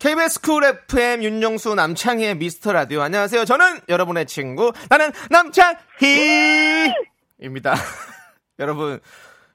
[0.00, 3.02] KBS 쿨 FM 윤정수 남창희의 미스터 라디오.
[3.02, 3.44] 안녕하세요.
[3.44, 5.74] 저는 여러분의 친구, 나는 남창희입니다.
[8.60, 8.98] 여러분,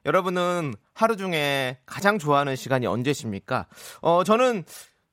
[0.04, 3.66] 여러분은 하루 중에 가장 좋아하는 시간이 언제십니까?
[4.02, 4.62] 어, 저는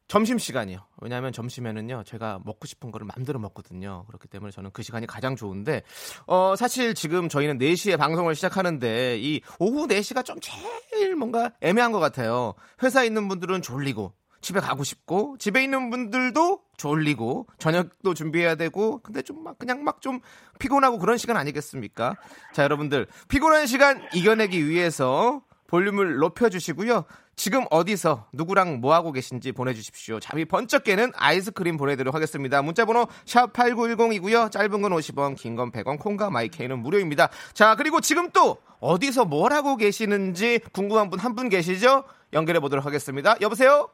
[0.08, 0.86] 점심 시간이요.
[1.02, 4.04] 왜냐하면 점심에는요, 제가 먹고 싶은 거를 마음대로 먹거든요.
[4.06, 5.82] 그렇기 때문에 저는 그 시간이 가장 좋은데,
[6.28, 12.00] 어, 사실 지금 저희는 4시에 방송을 시작하는데, 이 오후 4시가 좀 제일 뭔가 애매한 것
[12.00, 12.54] 같아요.
[12.84, 14.14] 회사에 있는 분들은 졸리고,
[14.44, 20.02] 집에 가고 싶고 집에 있는 분들도 졸리고 저녁도 준비해야 되고 근데 좀 막 그냥 막
[20.02, 20.20] 좀
[20.60, 22.16] 피곤하고 그런 시간 아니겠습니까?
[22.54, 27.06] 자 여러분들 피곤한 시간 이겨내기 위해서 볼륨을 높여주시고요.
[27.36, 30.20] 지금 어디서 누구랑 뭐 하고 계신지 보내주십시오.
[30.20, 32.62] 잠이 번쩍 깨는 아이스크림 보내드리도록 하겠습니다.
[32.62, 34.52] 문자번호 샵 #8910이고요.
[34.52, 37.30] 짧은 건 50원, 긴 건 100원, 콩과 마이케이는 무료입니다.
[37.54, 42.04] 자 그리고 지금 또 어디서 뭘 하고 계시는지 궁금한 분 한분 계시죠?
[42.34, 43.36] 연결해 보도록 하겠습니다.
[43.42, 43.90] 여보세요.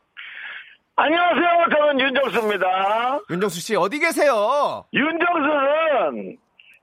[1.03, 1.65] 안녕하세요.
[1.77, 3.19] 저는 윤정수입니다.
[3.29, 4.83] 윤정수 씨 어디 계세요?
[4.93, 6.37] 윤정수는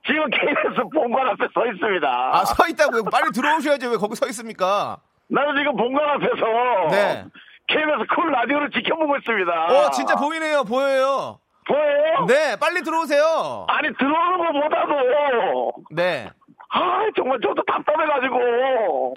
[0.07, 2.09] 지금 KBS 본관 앞에 서 있습니다.
[2.33, 3.03] 아 서 있다고요?
[3.13, 3.91] 빨리 들어오셔야죠.
[3.91, 4.97] 왜 거기 서 있습니까?
[5.29, 6.47] 나는 지금 본관 앞에서
[6.91, 7.25] 네.
[7.69, 9.53] KBS 쿨 라디오를 지켜보고 있습니다.
[9.67, 10.65] 어 진짜 보이네요.
[10.65, 11.39] 보여요.
[11.69, 12.25] 보여요?
[12.27, 13.67] 네, 빨리 들어오세요.
[13.69, 16.31] 아니 들어오는 것보다도 네.
[16.71, 19.15] 아 정말 저도 답답해가지고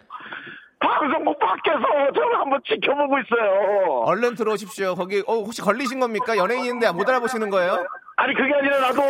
[0.79, 1.79] 방송국 밖에서
[2.15, 4.01] 저를 한번 지켜보고 있어요.
[4.05, 4.95] 얼른 들어오십시오.
[4.95, 6.37] 거기 어, 혹시 걸리신 겁니까?
[6.37, 7.85] 연예인인데 못 알아보시는 거예요?
[8.15, 9.01] 아니 그게 아니라 나도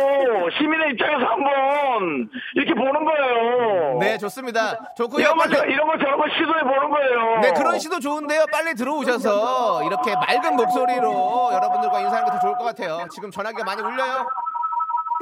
[0.56, 3.98] 시민의 입장에서 한번 이렇게 보는 거예요.
[3.98, 4.92] 네, 좋습니다.
[4.96, 5.20] 좋고요.
[5.22, 5.56] 이런 거, 빨리.
[5.56, 7.40] 저- 이런 거 저런 거 시도해 보는 거예요.
[7.40, 8.46] 네, 그런 시도 좋은데요.
[8.52, 13.06] 빨리 들어오셔서 이렇게 맑은 목소리로 여러분들과 인사하는 게 더 좋을 것 같아요.
[13.12, 14.26] 지금 전화기가 많이 울려요.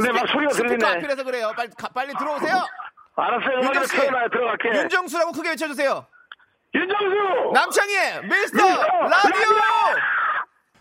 [0.02, 0.96] 네, 막 소리가 스피커 들리네.
[0.96, 1.52] 앞이라서 그래요.
[1.56, 2.56] 빨리 가- 빨리 들어오세요.
[3.16, 3.56] 알았어요.
[3.64, 3.96] 윤정 씨.
[3.96, 4.68] 들어갈게.
[4.80, 6.06] 윤정수라고 크게 외쳐주세요.
[6.74, 7.52] 윤정수!
[7.54, 9.46] 남창희의 미스터 라디오.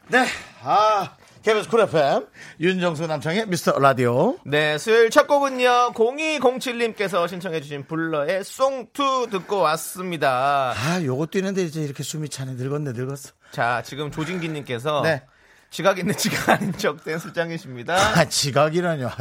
[0.10, 0.26] 네.
[0.64, 2.28] 아, KBS 쿨 FM
[2.60, 4.38] 윤정수 남창희의 미스터 라디오.
[4.46, 10.74] 네, 수요일 첫 곡은요, 0207님께서 신청해주신 Blur의 Song 2 듣고 왔습니다.
[10.76, 12.54] 아, 요것도 있는데 이제 이렇게 숨이 차네.
[12.54, 13.32] 늙었네, 늙었어.
[13.52, 15.24] 자, 지금 조진기님께서 네.
[15.70, 17.96] 지각 있는 지각 아닌 척된 수장이십니다.
[17.96, 19.08] 아, 지각이라뇨.
[19.08, 19.16] 아,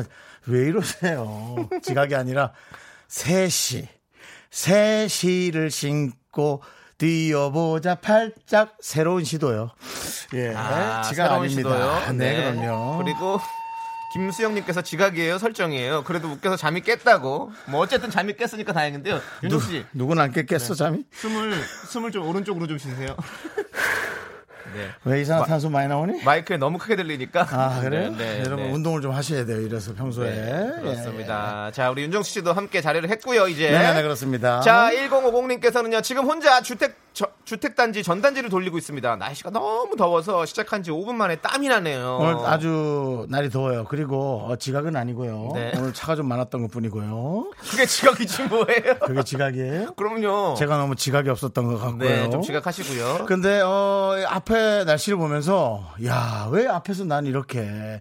[0.47, 1.69] 왜 이러세요?
[1.83, 2.53] 지각이 아니라
[3.09, 3.89] 새시.
[4.57, 6.63] 새 시를 신고
[6.97, 9.71] 뛰어보자 팔짝 새로운 시도요.
[10.33, 10.55] 예.
[10.57, 12.01] 아, 지각 아닙니다.
[12.01, 12.17] 시도요?
[12.17, 12.97] 네, 그럼요.
[12.97, 13.39] 그리고
[14.15, 16.05] 김수영님께서 지각이에요, 설정이에요.
[16.05, 17.53] 그래도 웃겨서 잠이 깼다고.
[17.67, 19.21] 뭐 어쨌든 잠이 깼으니까 다행인데요.
[19.43, 21.05] 윤종 씨, 누군 안 깼겠어, 잠이?
[21.13, 23.15] 숨을 숨을 좀 오른쪽으로 좀 쉬세요.
[24.75, 24.89] 네.
[25.05, 26.23] 왜 이산화탄소 많이 나오니?
[26.25, 27.47] 마이크에 너무 크게 들리니까.
[27.51, 28.11] 아, 그래요?
[28.11, 28.73] 네, 네, 여러분 네.
[28.73, 29.61] 운동을 좀 하셔야 돼요.
[29.61, 30.31] 이래서 평소에.
[30.31, 31.71] 네, 그렇습니다.
[31.73, 33.71] 자, 우리 윤정수 씨도 함께 자리를 했고요, 이제.
[33.71, 34.61] 네, 네, 그렇습니다.
[34.61, 39.17] 자, 1050님께서는요, 지금 혼자 주택, 저- 주택단지 전단지를 돌리고 있습니다.
[39.17, 42.19] 날씨가 너무 더워서 시작한 지 5분 만에 땀이 나네요.
[42.21, 43.85] 오늘 아주 날이 더워요.
[43.89, 45.53] 그리고 어, 지각은 아니고요.
[45.55, 45.73] 네.
[45.77, 47.53] 오늘 차가 좀 많았던 것 뿐이고요.
[47.71, 48.99] 그게 지각이지 뭐예요?
[49.07, 49.95] 그게 지각이에요?
[49.95, 50.55] 그럼요.
[50.59, 51.99] 제가 너무 지각이 없었던 것 같고요.
[52.09, 53.25] 네, 좀 지각하시고요.
[53.27, 58.01] 근데 어 앞에 날씨를 보면서 야 왜 앞에서 난 이렇게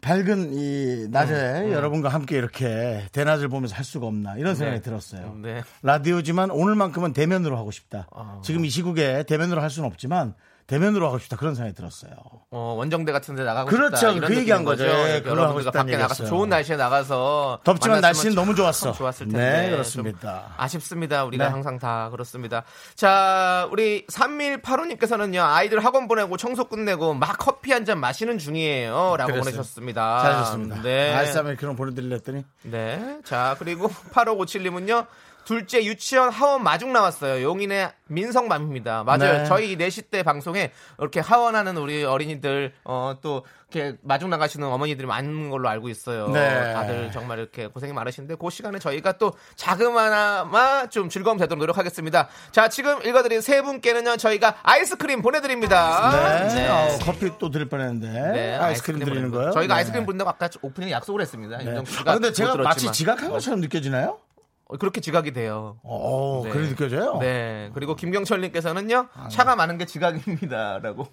[0.00, 5.36] 밝은 이 낮에 음, 여러분과 함께 이렇게 대낮을 보면서 할 수가 없나 이런 생각이 들었어요.
[5.40, 5.62] 네.
[5.82, 8.08] 라디오지만 오늘만큼은 대면으로 하고 싶다.
[8.12, 8.40] 아.
[8.42, 10.34] 지금 이 시국에 대면으로 할 수는 없지만
[10.72, 12.12] 대면으로 하고 싶다 그런 생각이 들었어요.
[12.50, 13.96] 어, 원정대 같은 데 나가고 그렇죠.
[13.96, 14.12] 싶다.
[14.12, 14.84] 이런 그 얘기한 거죠.
[14.86, 16.24] 예, 싶다는 밖에 나가서.
[16.24, 18.92] 좋은 날씨에 나가서 덥지만 날씨는 너무 참 좋았어.
[18.92, 19.70] 좋았을 네, 텐데.
[19.72, 20.42] 그렇습니다.
[20.46, 21.24] 좀 아쉽습니다.
[21.24, 21.50] 우리가 네.
[21.50, 22.64] 항상 다 그렇습니다.
[22.94, 25.42] 자, 우리 3185님께서는요.
[25.44, 29.16] 아이들 학원 보내고 청소 끝내고 막 커피 한 잔 마시는 중이에요.
[29.18, 29.40] 라고 그랬어요.
[29.42, 30.22] 보내셨습니다.
[30.22, 30.82] 잘하셨습니다.
[30.82, 31.12] 네.
[31.14, 33.18] 아이스 아메리카노 보내 드리려 했더니 네.
[33.24, 35.04] 자, 그리고 8557 님은요.
[35.44, 37.42] 둘째 유치원 하원 마중 나왔어요.
[37.42, 39.04] 용인의 민성맘입니다.
[39.04, 39.18] 맞아요.
[39.38, 39.44] 네.
[39.46, 45.48] 저희 4시 때 방송에 이렇게 하원하는 우리 어린이들 어, 또 이렇게 마중 나가시는 어머니들이 많은
[45.50, 46.28] 걸로 알고 있어요.
[46.28, 46.72] 네.
[46.74, 52.28] 다들 정말 이렇게 고생이 많으신데 그 시간에 저희가 또 자그마나마 좀 즐거움 되도록 노력하겠습니다.
[52.50, 54.16] 자, 지금 읽어드린 세 분께는요.
[54.18, 56.48] 저희가 아이스크림 보내드립니다.
[56.48, 56.68] 네.
[56.68, 59.38] 어, 커피 또 드릴 뻔했는데 네, 아이스크림 드리는 보내드립니다.
[59.38, 59.52] 거예요?
[59.52, 59.78] 저희가 네.
[59.78, 61.58] 아이스크림 분다고 아까 오프닝에 약속을 했습니다.
[61.58, 61.70] 네.
[62.04, 62.92] 아, 근데 못 제가 마치.
[62.92, 64.18] 지각한 것처럼 느껴지나요?
[64.72, 65.78] 어, 그렇게 지각이 돼요.
[65.82, 66.50] 어, 네.
[66.50, 67.18] 그래 느껴져요?
[67.18, 67.70] 네.
[67.74, 71.06] 그리고 김경철님께서는요, 차가 많은 게 지각입니다라고.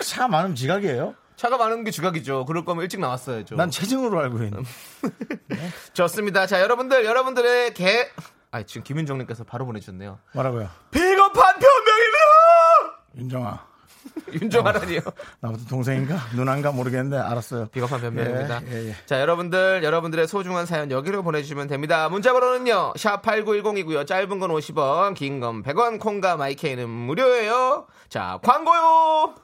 [0.00, 1.14] 차 많으면 지각이에요?
[1.36, 2.44] 차가 많은 게 주각이죠.
[2.44, 3.56] 그럴 거면 일찍 나왔어야죠.
[3.56, 4.62] 난 체증으로 알고 있는.
[5.94, 6.46] 좋습니다.
[6.46, 8.08] 자, 여러분들, 여러분들의 개.
[8.50, 10.18] 아, 지금 김윤정님께서 바로 보내주셨네요.
[10.34, 10.68] 뭐라고요?
[10.90, 13.02] 비겁한 변명입니다!
[13.16, 13.71] 윤정아.
[14.32, 15.00] 윤정하라니요.
[15.40, 16.16] 나부터 동생인가?
[16.34, 17.66] 누나인가 모르겠는데 알았어요.
[17.66, 18.62] 비겁한 변명입니다.
[18.66, 18.96] 예, 예, 예.
[19.06, 22.08] 자, 여러분들, 여러분들의 소중한 사연 여기로 보내주시면 됩니다.
[22.08, 24.06] 문자번호는요, 샵 8910이고요.
[24.06, 27.86] 짧은 건 50원, 긴 건 100원, 콩과 마이케이는 무료예요.
[28.08, 29.34] 자, 광고요!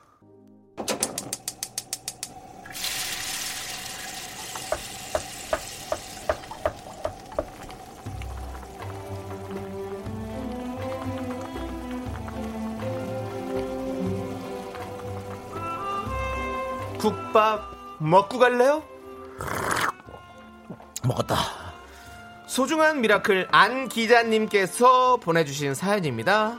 [16.98, 17.62] 국밥
[17.98, 18.82] 먹고 갈래요?
[21.04, 21.36] 먹었다.
[22.46, 26.56] 소중한 miracle 안 기자님께서 보내주신 사연입니다.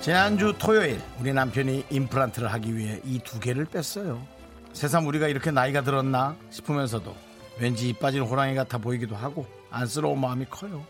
[0.00, 4.20] 지난주 토요일 우리 남편이 임플란트를 하기 위해 이 두 개를 뺐어요.
[4.72, 7.14] 세상 우리가 이렇게 나이가 들었나 싶으면서도
[7.60, 10.84] 왠지 이 빠진 호랑이 같아 보이기도 하고 안쓰러운 마음이 커요.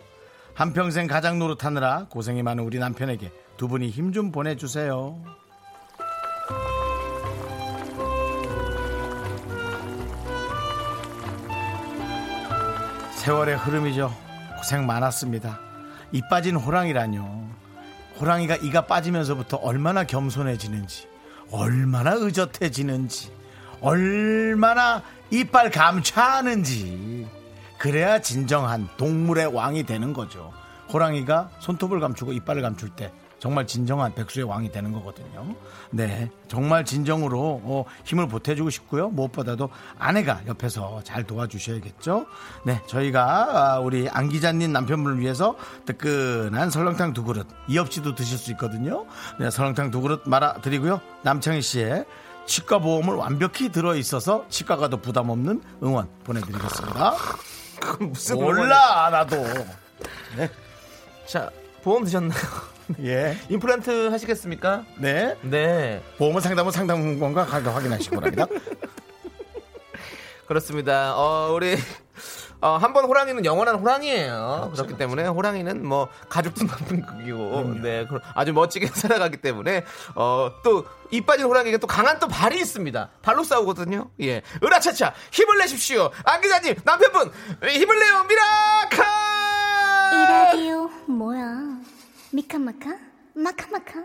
[0.54, 5.22] 한평생 가장 노릇하느라 고생이 많은 우리 남편에게 두 분이 힘 좀 보내주세요.
[13.12, 14.12] 세월의 흐름이죠.
[14.58, 15.58] 고생 많았습니다.
[16.12, 17.43] 이 빠진 호랑이라뇨.
[18.20, 21.08] 호랑이가 이가 빠지면서부터 얼마나 겸손해지는지,
[21.50, 23.32] 얼마나 의젓해지는지,
[23.81, 27.26] 얼마나 이빨 감춰하는지.
[27.82, 30.52] 그래야 진정한 동물의 왕이 되는 거죠.
[30.93, 35.56] 호랑이가 손톱을 감추고 이빨을 감출 때 정말 진정한 백수의 왕이 되는 거거든요.
[35.90, 39.08] 네, 정말 진정으로 어, 힘을 보태주고 싶고요.
[39.08, 39.69] 무엇보다도
[39.99, 42.26] 아내가 옆에서 잘 도와주셔야겠죠.
[42.64, 48.38] 네, 저희가 아, 우리 안 기자님 남편분을 위해서 뜨끈한 설렁탕 두 그릇 이 없이도 드실
[48.38, 49.06] 수 있거든요.
[49.40, 51.00] 네, 설렁탕 두 그릇 말아 드리고요.
[51.25, 52.05] 남창희 씨의
[52.46, 57.14] 치과 보험을 완벽히 들어 있어서 치과가 더 부담 없는 응원 보내드리겠습니다.
[58.00, 59.44] 무슨 몰라 나도.
[61.26, 61.50] 자,
[61.82, 62.38] 보험 드셨나요?
[63.02, 64.84] 예, 임플란트 하시겠습니까?
[64.99, 65.37] 네.
[65.43, 68.46] 네, 보험은 상담은 상담원과 가격 확인하시기 바랍니다.
[70.46, 71.17] 그렇습니다.
[71.17, 71.76] 어, 우리
[72.62, 74.70] 어, 한 번 호랑이는 영원한 호랑이에요.
[74.75, 81.47] 그렇기 때문에 호랑이는 뭐 가죽도 만든 극이고, 네, 아주 멋지게 살아가기 때문에 어, 또이 빠진
[81.47, 83.11] 호랑이가 또 강한 또 발이 있습니다.
[83.20, 84.11] 발로 싸우거든요.
[84.20, 86.11] 예, 으라차차 힘을 내십시오.
[86.25, 87.32] 안 기자님 남편분
[87.69, 89.05] 힘을 내요 miracle.
[90.12, 91.79] 이 라디오 뭐야?
[92.31, 92.97] 미카마카?
[93.35, 94.05] 마카마카?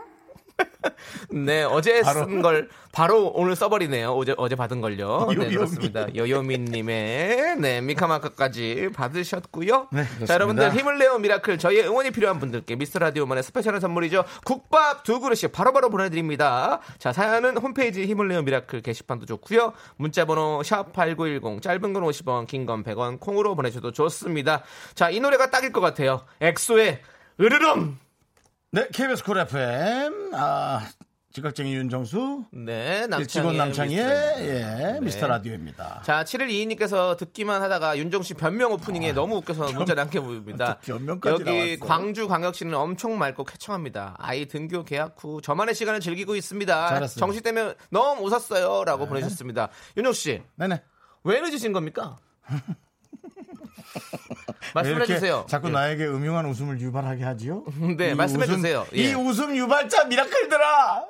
[1.29, 2.21] 네, 어제 바로.
[2.25, 4.09] 쓴걸 바로 오늘 써버리네요.
[4.11, 5.27] 어제, 어제 받은 걸요.
[5.29, 5.55] 네, 요요미.
[5.55, 6.15] 그렇습니다.
[6.15, 9.87] 요요미님의, 네, 미카마카까지 받으셨고요.
[9.91, 10.25] 네, 그렇습니다.
[10.25, 11.57] 자, 여러분들 힘을 내요 miracle.
[11.59, 14.23] 저희의 응원이 필요한 분들께 미스터 라디오만의 special한 선물이죠.
[14.45, 16.79] 국밥 두 그릇씩 바로바로 보내드립니다.
[16.97, 19.73] 자, 사연은 홈페이지 힘을 내요 miracle 게시판도 좋고요.
[19.97, 24.63] 문자번호 샵 8910, 짧은 건 50원, 긴 건 100원, 콩으로 보내셔도 좋습니다.
[24.95, 26.21] 자, 이 노래가 딱일 것 같아요.
[26.41, 26.99] 엑소의
[27.39, 27.97] 으르렁!
[28.71, 30.85] 네, KBS 쿨 FM 아,
[31.31, 36.01] 지각쟁이 윤정수 네, 일찍 온 남창희의 남창희의 미스터 예, 미스터 라디오입니다.
[36.03, 40.79] 자, 7122님께서 듣기만 하다가 윤정수 씨 변명 오프닝에 너무 웃겨서 문자 남겨봅니다.
[40.79, 41.85] 또 변명까지 여기 나왔어.
[41.85, 44.15] 광주 광역시는 엄청 맑고 쾌청합니다.
[44.19, 46.89] 아이 등교 개학 후 저만의 시간을 즐기고 있습니다.
[46.89, 47.19] 잘했어요.
[47.19, 48.83] 정시 때문에 너무 웃었어요.
[48.83, 49.69] 라고 보내주셨습니다.
[49.95, 50.83] 윤정 씨, 네네.
[51.23, 52.17] 왜 늦으신 겁니까?
[54.61, 55.45] 왜 말씀해 주세요.
[55.47, 55.71] 자꾸 예.
[55.71, 57.63] 나에게 음흉한 웃음을 유발하게 하지요?
[57.97, 58.85] 네, 이 말씀해 웃음- 주세요.
[58.93, 59.13] 이 예.
[59.13, 61.05] 웃음 유발자 miracle들아!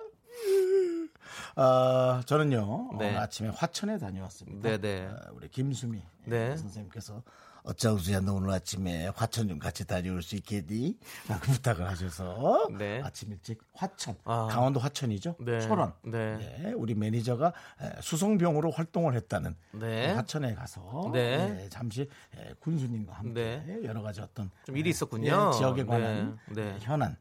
[1.55, 3.07] 어, 저는요, 네.
[3.07, 4.77] 오늘 아침에 화천에 다녀왔습니다.
[4.77, 5.07] 네네.
[5.07, 6.55] 어, 우리 김수미 네.
[6.55, 7.23] 선생님께서
[7.67, 10.97] 정수야 너 오늘 아침에 화천 좀 같이 다녀올 수 있겠니?
[11.27, 13.01] 라고 부탁을 하셔서 네.
[13.03, 14.47] 아침 일찍 화천, 아.
[14.49, 15.35] 강원도 화천이죠?
[15.39, 15.59] 네.
[15.59, 15.93] 철원.
[16.03, 16.61] 네.
[16.63, 17.47] 예, 우리 매니저가
[17.81, 20.13] 에, 수송병으로 활동을 했다는 네.
[20.13, 21.63] 화천에 가서 네.
[21.65, 23.79] 예, 잠시 에, 군수님과 함께 네.
[23.83, 25.51] 여러 가지 어떤 좀 일이 에, 있었군요.
[25.53, 26.63] 예, 지역에 관한 네.
[26.63, 26.69] 네.
[26.75, 27.15] 에, 현안 에,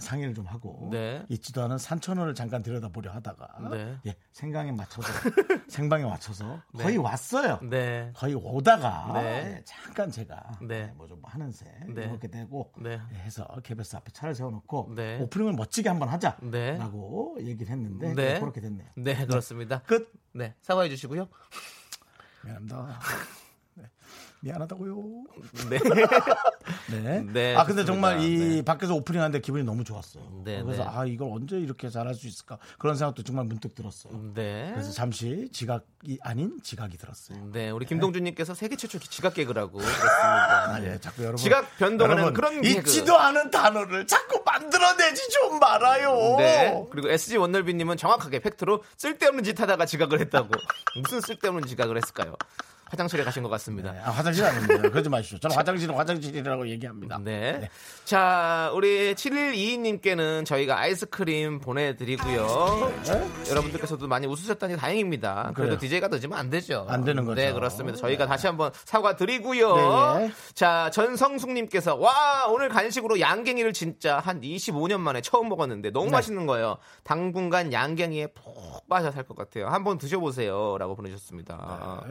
[0.00, 1.24] 상의를 좀 하고 네.
[1.28, 3.96] 있지도 않은 산천어를 잠깐 들여다보려 하다가 네.
[4.06, 5.08] 예, 생강에 맞춰서
[5.68, 6.96] 생방에 맞춰서 거의 네.
[6.98, 7.58] 왔어요.
[7.62, 8.10] 네.
[8.14, 9.20] 거의 오다가 네.
[9.58, 10.92] 예, 잠깐 제가 네.
[10.96, 12.04] 뭐좀 하는 새 네.
[12.04, 13.00] 이렇게 되고 네.
[13.12, 15.20] 예, 해서 KBS 앞에 차를 세워놓고 네.
[15.20, 16.76] 오프닝을 멋지게 한번 네.
[16.76, 18.88] 하자라고 얘기를 했는데 그렇게 됐네요.
[18.96, 19.82] 네, 그렇습니다.
[19.82, 20.12] 끝.
[20.32, 21.28] 네, 사과해 주시고요.
[22.44, 22.98] 미안합니다.
[24.44, 24.50] 네.
[24.50, 25.24] 미안하다고요.
[25.70, 25.78] 네.
[26.90, 27.24] 네.
[27.32, 27.84] 네, 아 근데 좋습니다.
[27.84, 28.62] 정말 이 네.
[28.62, 30.20] 밖에서 오프닝하는데 기분이 너무 좋았어.
[30.44, 30.90] 네, 그래서 네.
[30.92, 34.12] 아 이걸 언제 이렇게 잘할 수 있을까 그런 생각도 정말 문득 들었어요.
[34.34, 34.70] 네.
[34.74, 37.38] 그래서 잠시 지각이 아닌 지각이 들었어요.
[37.52, 40.74] 네, 우리 김동준님께서 세계 최초 지각 개그라고 그랬습니다.
[40.74, 41.38] 아, 예, 자꾸 여러분.
[41.38, 42.78] 지각 변동하는 여러분, 그런 개그.
[42.78, 46.36] 있지도 않은 단어를 자꾸 만들어내지 좀 말아요.
[46.36, 46.86] 네.
[46.90, 50.50] 그리고 SG 원널비님은 정확하게 팩트로 쓸데없는 짓 하다가 지각을 했다고.
[51.02, 52.34] 무슨 쓸데없는 지각을 했을까요?
[52.86, 53.94] 화장실에 가신 것 같습니다.
[54.04, 54.88] 아, 화장실 아닙니다.
[54.88, 55.38] 그러지 마시죠.
[55.38, 57.18] 저는 화장실은 화장실이라고 얘기합니다.
[57.22, 57.68] 네.
[58.04, 62.92] 자, 우리 7122님께는 저희가 아이스크림 보내드리고요.
[63.50, 65.52] 여러분들께서도 많이 웃으셨다니 다행입니다.
[65.54, 65.78] 그래도.
[65.78, 66.86] DJ가 늦으면 안 되죠.
[66.88, 67.40] 안 되는 거죠.
[67.40, 67.98] 네, 그렇습니다.
[67.98, 69.76] 저희가 다시 한번 사과드리고요.
[70.18, 70.32] 네, 네.
[70.54, 76.12] 자, 전성숙님께서 와, 오늘 간식으로 양갱이를 진짜 한 25년 만에 처음 먹었는데 너무 네.
[76.12, 76.76] 맛있는 거예요.
[77.02, 79.68] 당분간 양갱이에 푹 빠져 살 것 같아요.
[79.68, 80.76] 한번 드셔보세요.
[80.78, 82.02] 라고 보내주셨습니다.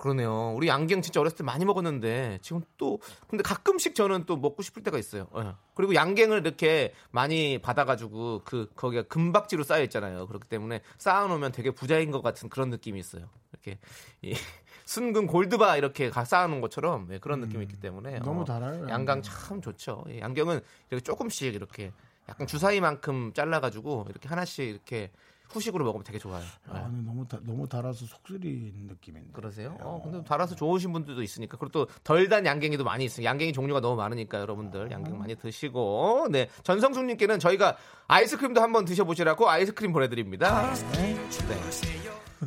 [0.00, 0.02] 네.
[0.02, 0.54] 그러네요.
[0.56, 4.82] 우리 양갱 진짜 어렸을 때 많이 먹었는데 지금 또 근데 가끔씩 저는 또 먹고 싶을
[4.82, 5.26] 때가 있어요.
[5.36, 5.52] 예.
[5.74, 10.26] 그리고 양갱을 이렇게 많이 받아가지고 그 거기가 금박지로 쌓여 있잖아요.
[10.26, 13.28] 그렇기 때문에 쌓아놓으면 되게 부자인 것 같은 그런 느낌이 있어요.
[13.52, 13.78] 이렇게
[14.22, 14.32] 이
[14.86, 18.88] 순금 골드바 이렇게 가- 쌓아놓은 것처럼 예, 그런 느낌이 있기 때문에 음, 너무 어, 달아요,
[18.88, 19.22] 양강.
[19.22, 20.04] 참 좋죠.
[20.08, 21.92] 예, 양갱은 이렇게 조금씩 이렇게
[22.28, 25.10] 약간 주사위만큼 잘라가지고 이렇게 하나씩 이렇게
[25.52, 26.42] 후식으로 먹으면 되게 좋아요.
[26.42, 26.70] 예.
[26.78, 29.30] 아, 근데 너무 다, 너무 달아서 속쓰리는 느낌인데.
[29.32, 29.76] 그러세요?
[29.80, 31.56] 어, 근데 달아서 좋으신 분들도 있으니까.
[31.58, 33.24] 그리고 또 덜 단 양갱이도 많이 있어요.
[33.24, 36.28] 양갱이 종류가 너무 많으니까 여러분들 양갱 많이 드시고.
[36.30, 36.48] 네.
[36.62, 37.76] 전성숙님께는 저희가
[38.06, 40.72] 아이스크림도 한번 드셔보시라고 아이스크림 보내드립니다.
[40.92, 41.16] 네.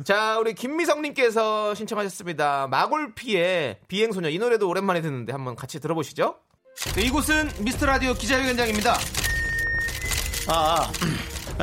[0.04, 2.66] 자, 우리 김미성님께서 신청하셨습니다.
[2.68, 4.28] 마골피의 비행소녀.
[4.30, 6.36] 이 노래도 오랜만에 듣는데 한번 같이 들어보시죠.
[6.96, 8.94] 네, 이곳은 미스터 라디오 기자회 현장입니다.
[10.48, 10.92] 아, 아,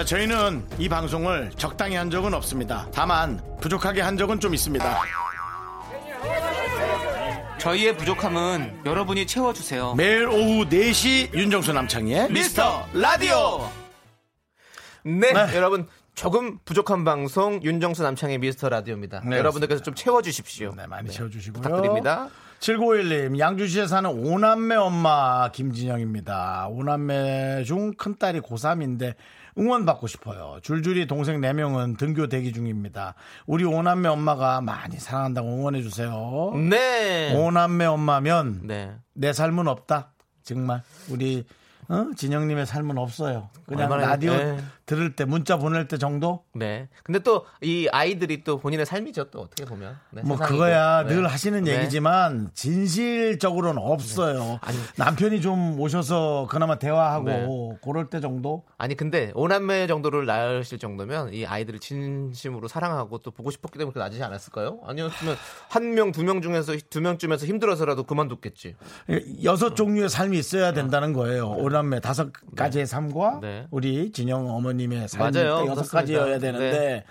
[0.06, 2.88] 저희는 이 방송을 적당히 한 적은 없습니다.
[2.94, 4.98] 다만 부족하게 한 적은 좀 있습니다.
[7.60, 9.94] 저희의 부족함은 여러분이 채워주세요.
[9.96, 13.70] 매일 오후 4시 윤정수 남창희의 미스터 라디오.
[15.04, 15.56] 네, 네.
[15.56, 19.22] 여러분 조금 부족한 방송 윤정수 남창의 미스터 라디오입니다.
[19.26, 20.74] 네, 여러분들께서 좀 채워주십시오.
[20.76, 21.62] 네, 많이 채워주시고요.
[21.62, 22.30] 부탁드립니다.
[22.62, 26.68] 7951님, 양주시에 사는 오남매 엄마 김진영입니다.
[26.70, 29.16] 오남매 중 큰딸이 고3인데
[29.58, 30.60] 응원받고 싶어요.
[30.62, 33.15] 줄줄이 동생 4명은 등교 대기 중입니다.
[33.46, 36.53] 우리 오남매 엄마가 많이 사랑한다고 응원해주세요.
[36.70, 37.36] 네.
[37.36, 38.96] 오남매 엄마면 네.
[39.13, 40.12] 내 삶은 없다.
[40.43, 40.81] 정말.
[41.10, 41.46] 우리
[41.89, 42.08] 어?
[42.15, 43.50] 진영님의 삶은 없어요.
[43.65, 44.58] 그냥 라디오 네.
[44.92, 46.44] 들을 때 문자 보낼 때 정도?
[46.54, 46.90] 네.
[47.04, 49.26] 근데 또 이 아이들이 또 본인의 삶이죠.
[49.32, 49.96] 또 어떻게 보면.
[50.12, 50.54] 네, 뭐 세상이고.
[50.58, 51.16] 그거야 네.
[51.16, 51.78] 늘 하시는 네.
[51.78, 54.60] 얘기지만 진실적으로는 없어요.
[54.62, 54.78] 아니.
[54.98, 57.80] 남편이 좀 오셔서 그나마 대화하고 네.
[57.84, 58.64] 그럴 때 정도?
[58.78, 64.10] 아니 근데 오남매 정도를 낳으실 정도면 이 아이들을 진심으로 사랑하고 또 보고 싶었기 때문에 그렇게
[64.10, 64.80] 낳지 않았을까요?
[64.86, 65.36] 아니었으면
[65.70, 68.76] 한 명 두 명 중에서 두 명쯤에서 힘들어서라도 그만뒀겠지.
[69.44, 71.50] 여섯 종류의 삶이 있어야 된다는 거예요.
[71.52, 73.68] 오남매 다섯 가지의 삶과 네.
[73.72, 75.58] 우리 진영 어머 님의 삶이 맞아요.
[75.58, 75.92] 딱 여섯.
[75.92, 77.04] 가지여야 되는데 네.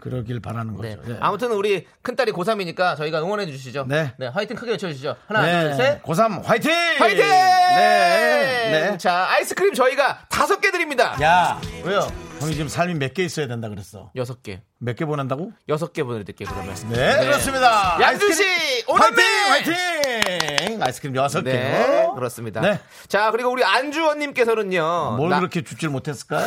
[0.00, 0.96] 그러길 바라는 네.
[0.96, 1.12] 거죠.
[1.12, 1.18] 네.
[1.20, 3.86] 아무튼 우리 큰딸이 고3이니까 저희가 응원해 주시죠.
[3.88, 4.12] 네.
[4.32, 5.16] 화이팅 크게 외쳐 주시죠.
[5.28, 5.62] 하나, 네.
[5.62, 6.02] 둘, 셋.
[6.02, 6.72] 고3 화이팅!
[6.98, 7.18] 화이팅!
[7.24, 8.70] 네.
[8.90, 8.98] 네.
[8.98, 11.16] 자, 아이스크림 저희가 다섯 개 드립니다.
[11.22, 12.06] 야, 왜요?
[12.40, 14.10] 형이 지금 삶이 몇 개 있어야 된다 그랬어.
[14.16, 14.60] 여섯 개.
[14.84, 15.50] 몇 개 보낸다고?
[15.70, 16.74] 여섯 개 보내드릴게요, 그러면.
[16.90, 17.96] 네, 그렇습니다.
[18.00, 18.84] 양준씨, 화이팅!
[18.88, 19.22] 오남매!
[19.48, 20.82] 화이팅!
[20.82, 21.52] 아이스크림 여섯 개.
[21.52, 22.60] 네, 그렇습니다.
[22.60, 22.78] 네.
[23.08, 25.14] 자, 그리고 우리 안주원님께서는요.
[25.16, 26.46] 뭘 나- 그렇게 줍질 못했을까요?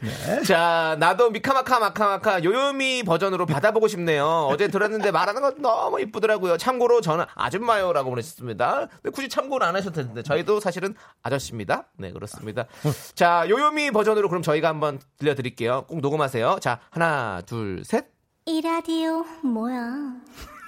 [0.00, 0.42] 네.
[0.44, 4.48] 자, 나도 미카마카 마카마카 요요미 버전으로 받아보고 싶네요.
[4.50, 6.56] 어제 들었는데 말하는 건 너무 이쁘더라고요.
[6.56, 8.88] 참고로 저는 아줌마요라고 보내셨습니다.
[9.02, 11.84] 근데 굳이 참고는 안 하셔도 되는데 저희도 사실은 아저씨입니다.
[11.98, 12.64] 네, 그렇습니다.
[13.14, 15.84] 자, 요요미 버전으로 그럼 저희가 한번 들려드릴게요.
[15.86, 16.58] 꼭 녹음하세요.
[16.60, 18.06] 자, 하나, 둘, 셋.
[18.46, 20.14] 이 라디오 뭐야?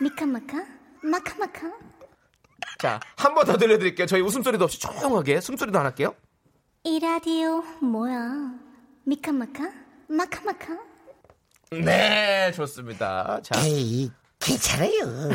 [0.00, 0.64] 미카마카?
[1.02, 1.72] 마카마카?
[2.78, 4.06] 자, 한 번 더 들려드릴게요.
[4.06, 6.14] 저희 웃음소리도 없이 조용하게 숨소리도 안 할게요.
[6.84, 8.52] 이 라디오 뭐야?
[9.04, 9.70] 미카마카?
[10.08, 10.78] 마카마카?
[11.70, 13.40] 네, 좋습니다.
[13.42, 14.10] 자, 에이,
[14.42, 15.30] 괜찮아요.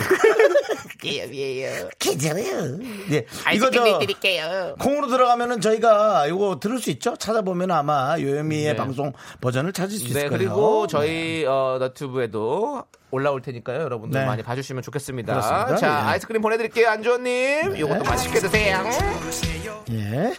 [1.05, 1.89] 예요.
[1.99, 2.77] 괜찮아요.
[3.09, 3.17] 네.
[3.25, 4.75] 이거 아이스크림 저 드릴게요.
[4.79, 7.15] 콩으로 들어가면은 저희가 이거 들을 수 있죠?
[7.15, 8.75] 찾아보면 아마 요요미의 네.
[8.75, 10.37] 방송 버전을 찾을 수 있을 네, 거예요.
[10.37, 13.81] 그리고 저희 어, 너튜브에도 올라올 테니까요.
[13.81, 14.25] 여러분들 네.
[14.27, 15.33] 많이 봐주시면 좋겠습니다.
[15.33, 15.75] 그렇습니다.
[15.77, 16.09] 자, 예.
[16.11, 17.77] 아이스크림 보내드릴게요, 안주원님.
[17.79, 18.83] 요것도 맛있게 드세요.
[19.91, 20.33] 예.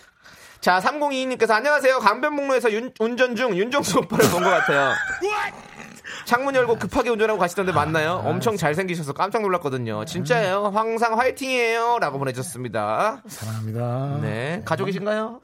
[0.61, 2.01] 자, 3022님께서 안녕하세요.
[2.01, 4.93] 강변북로에서 윤- 운전 중 윤정수 오빠를 본 것 같아요.
[6.25, 8.23] 창문 열고 급하게 운전하고 가시던데 맞나요?
[8.25, 10.05] 엄청 잘생기셔서 깜짝 놀랐거든요.
[10.05, 10.71] 진짜예요.
[10.75, 11.99] 항상 화이팅이에요.
[12.00, 13.23] 라고 보내주셨습니다.
[13.27, 14.19] 사랑합니다.
[14.23, 14.62] 네.
[14.65, 15.41] 가족이신가요?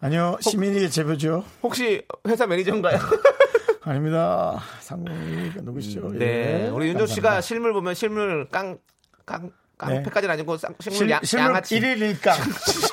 [0.00, 1.44] 아니요, 시민이 제보죠.
[1.62, 2.98] 혹시 회사 매니저인가요?
[3.82, 4.60] 아닙니다.
[4.80, 6.10] 상공이 누구시죠?
[6.12, 6.64] 네.
[6.66, 6.68] 예.
[6.68, 7.40] 우리 윤정 씨가.
[7.40, 8.78] 실물 보면 실물 깡
[9.26, 12.36] 깡 깡패까지는 아니고 쌍- 실물 실- 양, 실물 양 아치 일일 일강.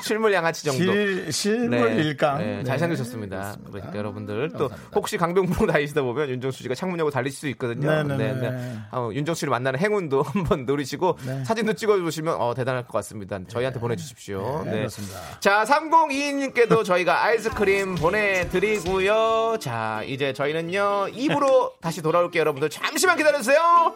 [0.02, 0.84] 실물 양아치 정도.
[0.84, 2.38] 실, 실물 일강.
[2.40, 2.64] 네, 네.
[2.64, 3.56] 잘생기셨습니다.
[3.72, 8.04] 그러니까 여러분들 또 혹시 강병풍 다니시다 보면 윤정수 씨가 창문 열고 달릴 수 있거든요.
[8.04, 8.78] 네네네.
[8.92, 13.40] 어, 윤정수 씨를 만나는 행운도 한번 노리시고 사진도 찍어주시면 어, 대단할 것 같습니다.
[13.48, 14.64] 저희한테 보내주십시오.
[14.66, 14.78] 네, 네.
[14.80, 15.20] 그렇습니다.
[15.40, 19.58] 자, 3022님께도 저희가 아이스크림 보내드리고요.
[19.60, 22.42] 자, 이제 저희는요, 입으로 다시 돌아올게요.
[22.42, 23.96] 여러분들 잠시만 기다려주세요.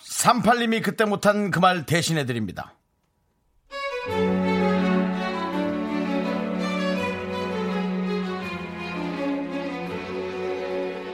[0.00, 2.74] 8638님이 그때 못한 그 말 대신해드립니다.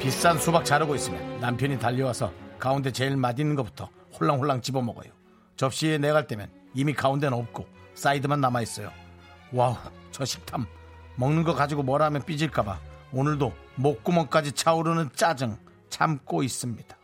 [0.01, 5.13] 비싼 수박 자르고 있으면 남편이 달려와서 가운데 제일 맛있는 것부터 홀랑홀랑 집어먹어요.
[5.57, 8.91] 접시에 내갈 때면 이미 가운데는 없고 사이드만 남아있어요.
[9.53, 9.77] wow
[10.11, 10.67] 저 식탐
[11.17, 12.81] 먹는 거 가지고 뭐라 하면 삐질까봐
[13.13, 15.57] 오늘도 목구멍까지 차오르는 짜증
[15.89, 16.97] 참고 있습니다.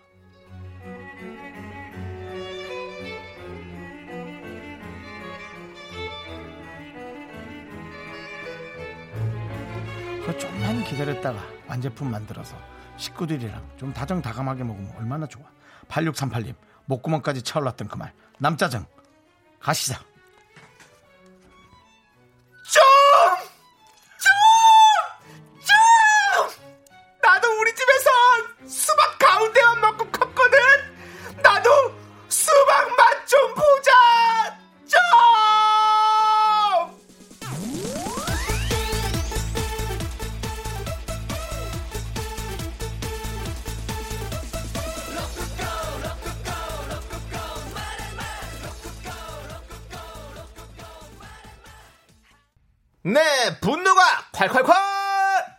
[10.29, 12.55] 그 좀만 기다렸다가 완제품 만들어서
[12.99, 15.47] 식구들이랑 좀 다정다감하게 먹으면 얼마나 좋아.
[15.89, 16.55] 8638님
[16.85, 18.85] 목구멍까지 차올랐던 그 말 남짜증
[19.59, 19.99] 가시자.
[53.09, 54.75] 네, 분노가 콸콸콸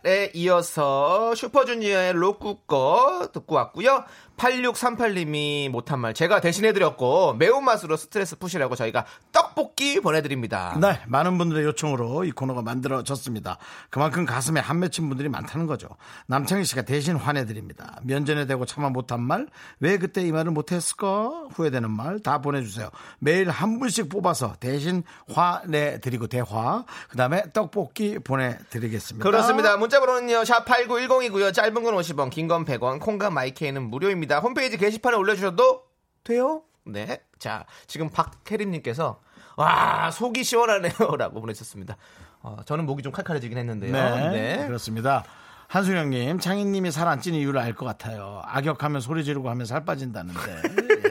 [0.06, 4.04] 에 이어서 슈퍼주니어의 로쿠꺼 듣고 왔고요.
[4.40, 10.76] 8638님이 못한 말 제가 대신해드렸고 매운맛으로 스트레스 푸시라고 저희가 떡볶이 보내드립니다.
[10.80, 13.58] 네, 많은 분들의 요청으로 이 코너가 만들어졌습니다.
[13.90, 15.88] 그만큼 가슴에 한 맺힌 분들이 많다는 거죠.
[16.26, 18.00] 남창희 씨가 대신 화내드립니다.
[18.02, 19.46] 면전에 대고 참아 못한 말,
[19.78, 21.48] 왜 그때 이 말을 못했을까?
[21.54, 22.90] 후회되는 말 다 보내주세요.
[23.18, 29.24] 매일 한 분씩 뽑아서 대신 화내드리고 대화, 그 다음에 떡볶이 보내드리겠습니다.
[29.24, 29.76] 그렇습니다.
[29.78, 30.44] 문자번호는요.
[30.44, 31.54] 샵 8910이고요.
[31.54, 34.29] 짧은 건 50원, 긴 건 100원, 콩과 마이케이는 무료입니다.
[34.38, 35.82] 홈페이지 게시판에 올려주셔도
[36.24, 36.62] 돼요.
[36.84, 37.20] 네.
[37.38, 39.20] 자, 지금 박혜림님께서
[39.56, 41.96] 와 속이 시원하네요 라고 보내셨습니다.
[42.42, 43.92] 어, 저는 목이 좀 칼칼해지긴 했는데요.
[44.30, 45.24] 네, 그렇습니다.
[45.68, 48.42] 한수영님, 창희님이 살안 찌는 이유를 알 것 같아요.
[48.44, 50.40] 악역하면 소리 지르고 하면 살 빠진다는데.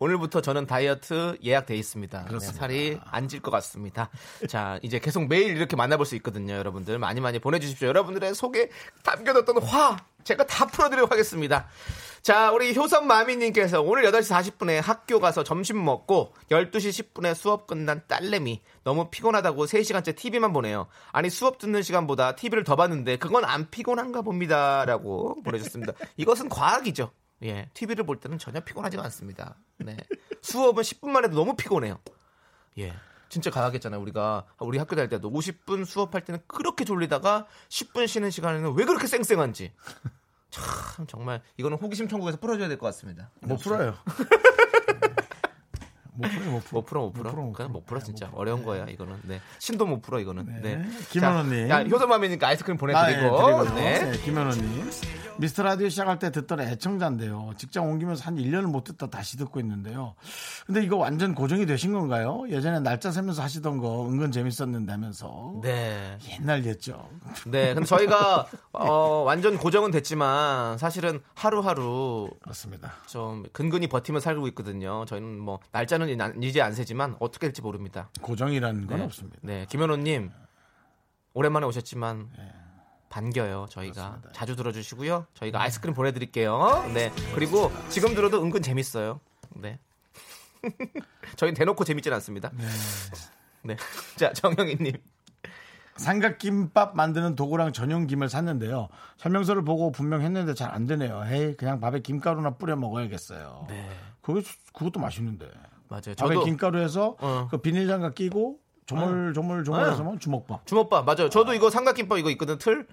[0.00, 0.04] 예.
[0.04, 2.18] 오늘부터 저는 다이어트 예약돼 있습니다.
[2.22, 2.58] 네, 그렇습니다.
[2.58, 4.08] 살이 안 찔 것 같습니다.
[4.48, 6.54] 자, 이제 계속 매일 이렇게 만나볼 수 있거든요.
[6.54, 7.88] 여러분들 많이 많이 보내주십시오.
[7.88, 8.70] 여러분들의 속에
[9.02, 11.68] 담겨뒀던 화 제가 다 풀어드리도록 하겠습니다.
[12.22, 18.02] 자, 우리 효선 마미님께서 오늘 8시 40분에 학교 가서 점심 먹고 12시 10분에 수업 끝난
[18.08, 20.88] 딸내미 너무 피곤하다고 3시간째 TV만 보내요.
[21.12, 25.92] 아니 수업 듣는 시간보다 TV를 더 봤는데 그건 안 피곤한가 봅니다라고 보내줬습니다.
[26.16, 27.12] 이것은 과학이죠.
[27.42, 29.56] 예, TV를 볼 때는 전혀 피곤하지가 않습니다.
[29.78, 29.96] 네,
[30.42, 31.98] 수업은 10분만 해도 너무 피곤해요.
[32.78, 32.94] 예.
[33.28, 34.00] 진짜 과하겠잖아요.
[34.00, 39.06] 우리가 우리 학교 다닐 때도 50분 수업할 때는 그렇게 졸리다가 10분 쉬는 시간에는 왜 그렇게
[39.08, 39.72] 쌩쌩한지.
[40.50, 43.30] 참 정말 이거는 호기심 천국에서 풀어줘야 될 것 같습니다.
[43.42, 43.96] 못 풀어요.
[46.16, 46.72] 못 풀어요, 못 풀어.
[46.80, 47.22] 못 풀어 못 풀어.
[47.24, 48.04] 못 풀어, 못 그냥 못 풀어 풀어.
[48.06, 49.16] 진짜 어려운 거야 이거는.
[49.22, 49.40] 네.
[49.58, 50.60] 신도 못 풀어 이거는.
[50.62, 50.84] 네.
[51.10, 51.68] 김현우님.
[51.68, 53.74] 자, 야, 효선맘이니까 아이스크림 아, 예, 보내드리고.
[53.74, 54.10] 네.
[54.12, 54.90] 네, 김현우님.
[55.38, 57.52] 미스터 라디오 시작할 때 듣던 애청자인데요.
[57.58, 60.14] 직장 옮기면서 한 1년을 못 듣다 다시 듣고 있는데요.
[60.66, 62.44] 근데 이거 완전 고정이 되신 건가요?
[62.48, 65.52] 예전에 날짜 세면서 하시던 거 은근 재밌었는데 하면서.
[65.62, 66.16] 네.
[66.40, 67.08] 옛날 옛죠.
[67.46, 67.74] 네.
[67.74, 72.92] 근데 저희가 어, 완전 고정은 됐지만 사실은 하루하루 그렇습니다.
[73.06, 75.04] 좀 근근히 버티며 살고 있거든요.
[75.06, 76.05] 저희는 뭐 날짜는
[76.42, 78.10] 이제 안 세지만 어떻게 될지 모릅니다.
[78.22, 79.04] 고정이라는 건 네.
[79.04, 79.38] 없습니다.
[79.42, 80.30] 네, 김현호님
[81.34, 82.30] 오랜만에 오셨지만
[83.08, 89.20] 반겨요 저희가 자주 들어주시고요 저희가 아이스크림 보내드릴게요 네 그리고 지금 들어도 은근 재밌어요
[89.54, 89.78] 네
[91.36, 92.50] 저희 대놓고 재밌진 않습니다
[93.62, 94.94] 네자 정영희님
[95.96, 98.88] 삼각김밥 만드는 도구랑 전용 김을 샀는데요.
[99.16, 101.24] 설명서를 보고 분명 했는데 잘 안 되네요.
[101.24, 103.64] 헤이 그냥 밥에 김가루나 뿌려 먹어야겠어요.
[103.70, 103.88] 네
[104.20, 104.42] 그거
[104.74, 105.50] 그것도 맛있는데.
[105.88, 107.48] 맞아요 저도 김가루에서 어.
[107.50, 110.64] 그 비닐 장갑 끼고 조물 조물 조물해서 먹으면 주먹밥.
[110.66, 111.28] 주먹밥 맞아요.
[111.28, 112.86] 저도 이거 삼각김밥 이거 있거든 틀.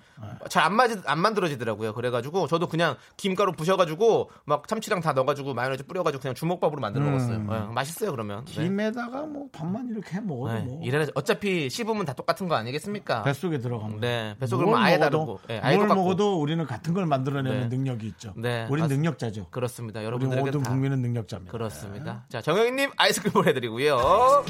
[0.49, 1.93] 잘 안 맞, 안 만들어지더라고요.
[1.93, 7.37] 그래가지고 저도 그냥 김가루 부셔가지고 막 참치랑 다 넣어가지고 마요네즈 뿌려가지고 그냥 주먹밥으로 만들어 먹었어요.
[7.39, 8.45] 네, 맛있어요 그러면.
[8.45, 8.63] 네.
[8.63, 10.61] 김에다가 뭐 밥만 이렇게 해 먹어도 네.
[10.61, 13.23] 뭐 이래 어차피 씹으면 다 똑같은 거 아니겠습니까?
[13.23, 13.99] 뱃속에 들어가면.
[13.99, 16.01] 네, 뱃속으로 뭘 아예 먹어도- 다르고, 예, 아예 뭘 똑같고.
[16.03, 17.75] 먹어도 우리는 같은 걸 만들어내는 네.
[17.75, 18.33] 능력이 있죠.
[18.37, 19.47] 네, 우린 맞- 능력자죠.
[19.51, 19.99] 그렇습니다.
[19.99, 21.51] 우리 여러분들에게 모든 다 국민은 능력자입니다.
[21.51, 22.23] 그렇습니다.
[22.29, 24.43] 자 정영희님 아이스크림 보내드리고요.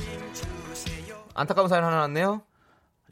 [1.34, 2.42] 안타까운 사연 하나 왔네요.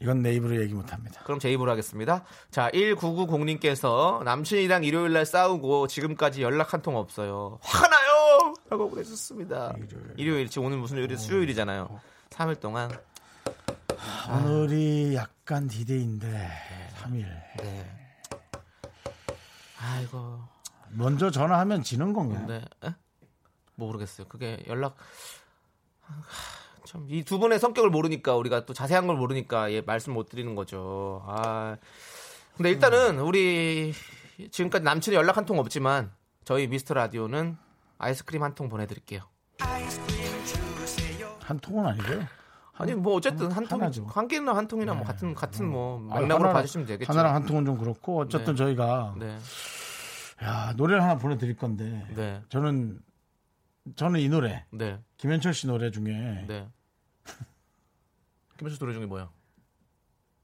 [0.00, 1.22] 이건 내 입으로 얘기 못합니다.
[1.24, 2.24] 그럼 제 입으로 하겠습니다.
[2.50, 7.58] 자, 1990님께서 남친이랑 일요일 날 싸우고 지금까지 연락 한 통 없어요.
[7.62, 8.54] 화가 나요!
[8.68, 9.74] 라고 보내주셨습니다.
[10.16, 12.00] 일요일, 지금 오늘 무슨 요일이 수요일이잖아요.
[12.30, 12.90] 3일 동안.
[14.30, 16.50] 오늘이 약간 디데이인데
[17.02, 17.24] 3일.
[17.58, 17.98] 네.
[19.78, 20.40] 아이고.
[20.90, 22.46] 먼저 전화하면 지는 건가요?
[22.46, 22.64] 네.
[22.84, 22.94] 에?
[23.76, 24.26] 뭐 모르겠어요.
[24.28, 24.96] 그게 연락.
[26.92, 30.54] 참, 이 두 분의 성격을 모르니까 우리가 또 자세한 걸 모르니까 예, 말씀 못 드리는
[30.54, 31.22] 거죠.
[31.26, 31.76] 아.
[32.56, 33.94] 근데 일단은 우리
[34.50, 36.12] 지금까지 남친이 연락 한 통 없지만
[36.44, 37.56] 저희 미스터 라디오는
[37.98, 39.22] 아이스크림 한 통 보내드릴게요.
[41.40, 42.26] 한 통은 아니고요.
[42.74, 44.06] 아니 뭐 어쨌든 한 통, 하나죠.
[44.06, 47.10] 한 개나 한 통이나 뭐 같은 같은 뭐 아니, 맥락으로 하나랑- 봐주시면 되겠죠.
[47.12, 48.58] 하나랑 한 통은 좀 그렇고 어쨌든 네.
[48.58, 49.38] 저희가 네,
[50.42, 52.98] 야, 노래를 하나 보내드릴 건데 네, 저는
[53.96, 56.68] 저는 이 노래 네, 김현철 씨 노래 중에 네.
[58.62, 59.32] 김현수 노래 중에 뭐요?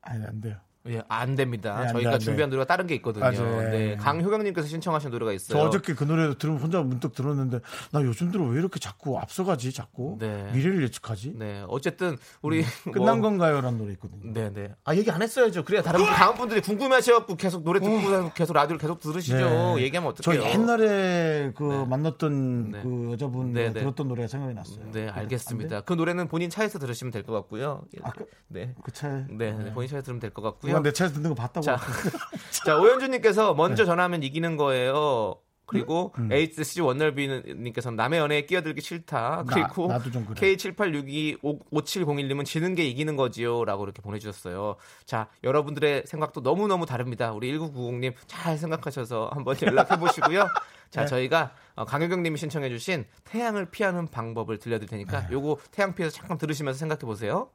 [0.00, 0.61] 아니 안 돼요.
[0.88, 1.74] 예, 안 됩니다.
[1.81, 2.24] 네, 안 저희가 돼, 안 돼.
[2.24, 3.24] 준비한 노래가 다른 게 있거든요.
[3.24, 3.70] 맞아요.
[3.70, 5.62] 네, 강효경님께서 신청하신 노래가 저 있어요.
[5.62, 7.61] 어저께 그 노래 들으면 혼자 문득 들었는데
[7.92, 10.51] 나 요즘 들어 왜 이렇게 자꾸 앞서가지 자꾸 네.
[10.53, 11.35] 미래를 예측하지?
[11.37, 14.33] 네, 어쨌든 우리 끝난 뭐- 건가요라는 노래 있거든요.
[14.33, 14.74] 네, 네.
[14.85, 15.64] 아 얘기 안 했어야죠.
[15.64, 19.37] 그래야 다른 분, 다음 분들이 궁금해하셔갖고 계속 노래 듣고 계속 라디오를 계속 들으시죠.
[19.77, 19.83] 네.
[19.83, 20.51] 얘기하면 저 어떡해요?
[20.53, 21.85] 옛날에 그 네.
[21.87, 22.83] 만났던 네.
[22.83, 23.81] 그 여자분 네, 네.
[23.81, 24.85] 들었던 노래가 생각이 났어요.
[24.92, 25.81] 네, 안 알겠습니다.
[25.81, 25.83] 돼?
[25.85, 27.83] 그 노래는 본인 차에서 들으시면 될 것 같고요.
[28.03, 28.74] 아, 그- 네.
[28.83, 30.72] 그 차에 네, 네, 본인 차에서 들으면 될 것 같고요.
[30.78, 31.64] 누가 내 차에서 듣는 거 봤다고.
[31.64, 31.78] 자,
[32.64, 35.36] 자 오현주님께서 먼저 전화하면 이기는 거예요.
[35.68, 36.32] 그리고 음.
[36.32, 39.44] HC 원널비님께서는 남의 연애에 끼어들기 싫다.
[39.46, 40.56] 그리고 좀 그래.
[40.56, 43.66] K78625701님은 지는 게 이기는 거지요.
[43.66, 44.76] 라고 이렇게 보내주셨어요.
[45.04, 47.32] 자, 여러분들의 생각도 너무너무 다릅니다.
[47.32, 50.46] 우리 1990님 잘 생각하셔서 한번 연락해 보시고요.
[50.88, 51.06] 자, 네.
[51.06, 55.34] 저희가 어, 강효경님이 신청해주신 태양을 피하는 방법을 들려드릴 테니까 네.
[55.34, 57.50] 요거 태양 피해서 잠깐 들으시면서 생각해 보세요.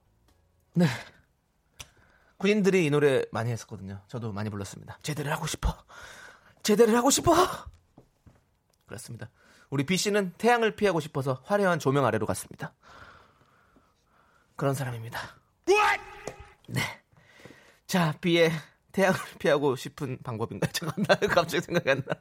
[0.76, 0.86] 네.
[2.44, 4.02] 군인들이 이 노래 많이 했었거든요.
[4.10, 5.00] 저도 많이 불렀습니다.
[5.02, 5.74] 제대를 하고 싶어.
[6.62, 7.34] 제대를 하고 싶어.
[8.86, 9.30] 그렇습니다.
[9.70, 12.74] 우리 B 씨는 태양을 피하고 싶어서 화려한 조명 아래로 갔습니다.
[14.58, 15.20] 그런 사람입니다.
[16.68, 16.82] 네.
[17.88, 18.52] 자, B의
[18.92, 20.70] 태양을 피하고 싶은 방법인가요?
[20.76, 22.16] 잠깐만, 갑자기 생각이 안 나.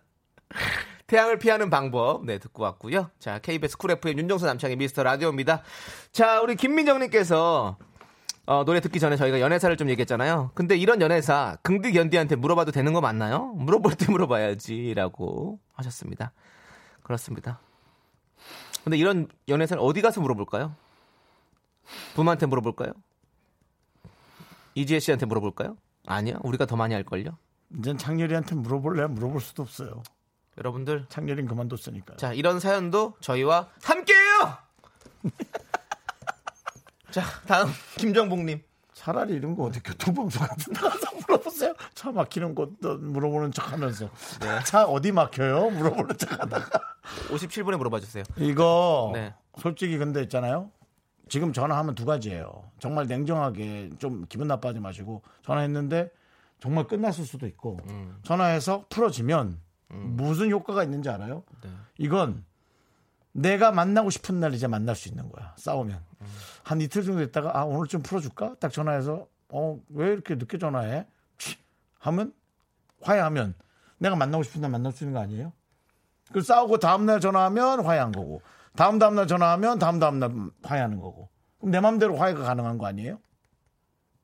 [1.08, 3.10] 태양을 피하는 방법, 네, 듣고 왔고요.
[3.18, 5.64] 자, KBS 쿨 FM 윤정수 남창의 미스터 라디오입니다.
[6.12, 7.76] 자, 우리 김민정님께서
[8.44, 10.50] 어, 노래 듣기 전에 저희가 연애사를 좀 얘기했잖아요.
[10.54, 13.46] 근데 이런 연애사 긍디 견디한테 물어봐도 되는 거 맞나요?
[13.54, 16.32] 물어볼 때 물어봐야지라고 하셨습니다.
[17.02, 17.60] 그렇습니다.
[18.82, 20.74] 근데 이런 연애사를 어디 가서 물어볼까요?
[22.14, 22.92] 부모한테 물어볼까요?
[24.74, 25.76] 이지혜 씨한테 물어볼까요?
[26.06, 26.36] 아니요.
[26.42, 27.36] 우리가 더 많이 할걸요.
[27.78, 29.06] 이젠 창렬이한테 물어볼래?
[29.06, 30.02] 물어볼 수도 없어요.
[30.58, 32.16] 여러분들 창렬이는 그만뒀으니까.
[32.16, 34.58] 자, 이런 사연도 저희와 함께해요.
[37.12, 38.62] 자, 다음 김정복님.
[38.94, 41.74] 차라리 이런 거 어디 교통방송 같은 데 가서 물어보세요.
[41.94, 44.08] 차 막히는 곳 물어보는 척 하면서.
[44.40, 44.60] 네.
[44.66, 45.70] 차 어디 막혀요?
[45.70, 46.80] 물어보는 척 하다가.
[47.30, 48.22] 57분에 물어봐 주세요.
[48.36, 49.34] 이거 네.
[49.58, 50.70] 솔직히 근데 있잖아요.
[51.28, 52.70] 지금 전화하면 두 가지예요.
[52.78, 56.10] 정말 냉정하게 좀 기분 나빠하지 마시고 전화했는데
[56.60, 58.18] 정말 끝났을 수도 있고 음.
[58.22, 61.42] 전화해서 풀어지면 무슨 효과가 있는지 알아요?
[61.62, 61.70] 네.
[61.98, 62.44] 이건
[63.32, 65.54] 내가 만나고 싶은 날 이제 만날 수 있는 거야.
[65.58, 66.26] 싸우면 음.
[66.64, 68.56] 한 이틀 정도 있다가 아 오늘 좀 풀어줄까?
[68.60, 71.06] 딱 전화해서 어 왜 이렇게 늦게 전화해?
[71.38, 71.56] 치,
[72.00, 72.32] 하면
[73.02, 73.54] 화해하면
[73.98, 75.52] 내가 만나고 싶은 날 만날 수 있는 거 아니에요?
[76.32, 78.42] 그 싸우고 다음 날 전화하면 화해한 거고
[78.76, 80.30] 다음 다음 날 전화하면 다음 다음 날
[80.62, 83.18] 화해하는 거고 그럼 내 마음대로 화해가 가능한 거 아니에요?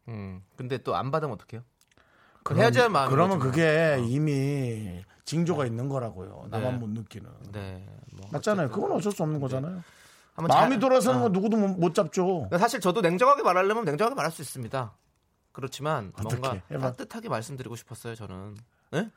[0.08, 0.42] 음.
[0.56, 1.62] 근데 또 안 받으면 어떡해요?
[2.50, 3.52] 헤어져야 할 마음이 그러면 거지만.
[3.52, 6.48] 그게 이미 징조가 있는 거라고요.
[6.50, 6.58] 네.
[6.58, 7.28] 나만 못 느끼는.
[7.52, 7.86] 네.
[8.12, 8.70] 뭐 맞잖아요.
[8.70, 9.82] 그건 어쩔 수 없는 거잖아요.
[10.34, 11.22] 한번 마음이 잘- 돌아서는 어.
[11.24, 12.48] 건 누구도 못- 못 잡죠.
[12.58, 14.94] 사실 저도 냉정하게 말하려면 냉정하게 말할 수 있습니다.
[15.52, 16.12] 그렇지만?
[16.22, 16.92] 뭔가 해봐.
[16.92, 18.14] 따뜻하게 말씀드리고 싶었어요.
[18.14, 18.56] 저는.
[18.92, 19.10] 네?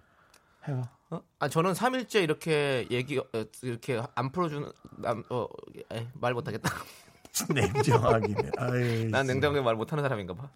[0.68, 0.82] 해봐.
[1.12, 1.22] 어?
[1.40, 3.24] 아 저는 3일째 이렇게 얘기 어,
[3.62, 5.48] 이렇게 안 풀어주는 남, 어,
[5.92, 6.70] 에이, 말 못하겠다.
[7.56, 9.08] 냉정하기네.
[9.12, 10.50] 난 냉정하게 말 못하는 사람인가 봐.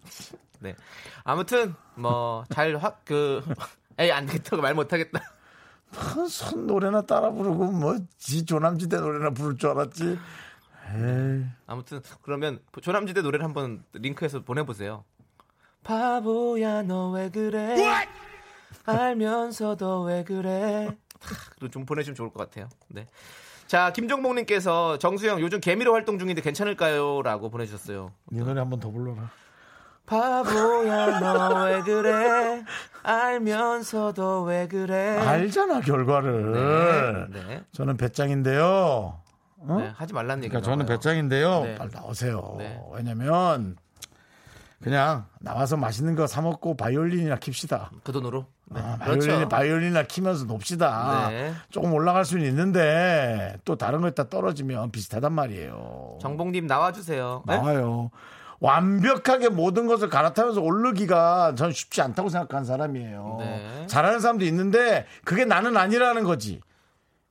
[0.60, 0.74] 네.
[1.24, 3.40] 아무튼 뭐 잘 확 그
[3.98, 5.20] 에이 안 되겠다고 말 못하겠다.
[5.92, 10.18] 뭐, 손 노래나 따라 부르고 뭐지 조남지대 노래나 부를 줄 알았지.
[10.94, 11.44] 에이.
[11.66, 15.04] 아무튼 그러면 조남지대 노래를 한번 링크해서 보내보세요.
[15.82, 17.76] 바보야 너 왜 그래?
[18.84, 20.96] 알면서도 왜 그래?
[21.58, 22.68] 그리고 좀 보내주면 좋을 것 같아요.
[22.88, 23.06] 네.
[23.66, 28.12] 자 김종목님께서 정수영 요즘 개미로 활동 중인데 괜찮을까요?라고 보내주셨어요.
[28.30, 29.30] 네 노래 한번 더 불러라.
[30.06, 32.64] 바보야 너 왜 그래?
[33.02, 35.18] 알면서도 왜 그래?
[35.18, 37.28] 알잖아 결과를.
[37.32, 37.40] 네.
[37.40, 37.62] 네.
[37.72, 39.20] 저는 배짱인데요.
[39.58, 39.76] 어?
[39.80, 40.50] 네, 하지 말라는 얘기.
[40.50, 41.62] 그러니까 저는 배짱인데요.
[41.62, 41.74] 네.
[41.76, 42.54] 빨리 나오세요.
[42.58, 42.80] 네.
[42.92, 43.76] 왜냐면
[44.82, 47.88] 그냥 나와서 맛있는 거 사 먹고 바이올린이나 킵시다.
[48.04, 48.46] 그 돈으로.
[48.66, 48.80] 네.
[48.80, 49.26] 아, 그렇죠.
[49.28, 51.28] 바이올린, 바이올린이나 키면서 놉시다.
[51.30, 51.52] 네.
[51.70, 56.18] 조금 올라갈 수는 있는데 또 다른 거 있다 떨어지면 비슷하단 말이에요.
[56.20, 57.44] 정봉님 나와주세요.
[57.46, 57.56] 네?
[57.56, 58.10] 나와요.
[58.60, 63.36] 완벽하게 모든 것을 갈아타면서 오르기가 전 쉽지 않다고 생각하는 사람이에요.
[63.40, 63.86] 네.
[63.86, 66.60] 잘하는 사람도 있는데 그게 나는 아니라는 거지.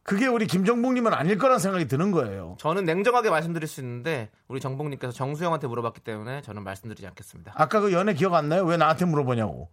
[0.04, 2.58] 그게 우리 김정국님은 아닐 거란 생각이 드는 거예요.
[2.60, 7.54] 저는 냉정하게 말씀드릴 수 있는데 우리 정봉님께서 정수영한테 물어봤기 때문에 저는 말씀드리지 않겠습니다.
[7.56, 8.64] 아까 그 연애 기억 안 나요?
[8.66, 9.70] 왜 나한테 물어보냐고.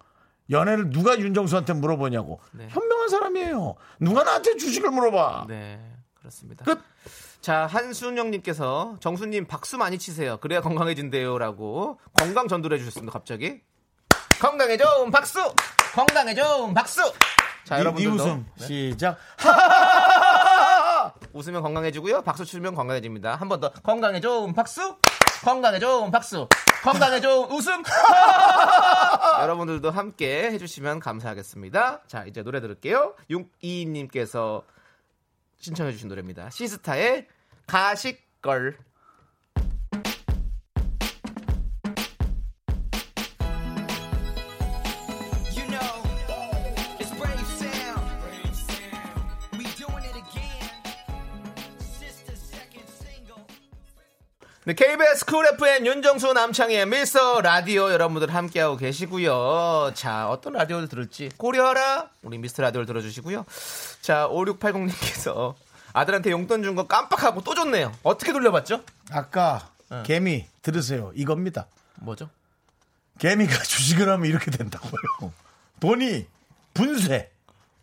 [0.51, 2.41] 연애를 누가 윤정수한테 물어보냐고.
[2.53, 2.67] 네.
[2.71, 3.75] 현명한 사람이에요.
[4.01, 5.47] 누가 나한테 주식을 물어봐.
[5.49, 5.79] 네,
[6.15, 6.65] 그렇습니다.
[6.65, 6.81] 끝.
[7.43, 10.39] 자, 한순영님께서 정수님 박수 많이 치세요.
[10.41, 13.13] 그래야 건강해진대요라고 건강 전도를 해주셨습니다.
[13.13, 13.61] 갑자기
[14.41, 15.53] 건강에 좋은 박수,
[15.95, 17.01] 건강에 좋은 박수.
[17.65, 18.67] 자, 여러분들도 웃음 네.
[18.67, 19.19] 시작.
[21.33, 22.23] 웃으면 건강해지고요.
[22.23, 23.35] 박수 치면 건강해집니다.
[23.37, 24.97] 한 번 더 건강에 좋은 박수,
[25.45, 26.49] 건강에 좋은 박수,
[26.85, 27.83] 건강에 좋은 웃음.
[29.43, 32.03] 여러분들도 함께 해주시면 감사하겠습니다.
[32.07, 33.15] 자, 이제 노래 들을게요.
[33.31, 34.63] 622님께서
[35.63, 36.51] 신청해 주신 노래입니다.
[36.51, 37.29] 시스타의
[37.69, 38.77] 가식걸.
[54.65, 59.91] 네, KBS 쿨 FM 윤정수 남창희의 미스터 라디오 여러분들 함께하고 계시고요.
[59.95, 62.11] 자, 어떤 라디오를 들을지 고려하라.
[62.23, 63.45] 우리 미스터 라디오를 들어주시고요.
[64.03, 65.55] 자, 5680님께서
[65.95, 67.93] 아들한테 용돈 준 거 깜빡하고 또 줬네요.
[68.03, 68.83] 어떻게 돌려받죠?
[69.11, 69.71] 아까
[70.05, 71.13] 개미 들으세요.
[71.15, 71.67] 이겁니다.
[71.97, 72.29] 뭐죠?
[73.19, 75.33] 개미가 주식을 하면 이렇게 된다고요.
[75.81, 76.27] 돈이
[76.75, 77.31] 분쇄,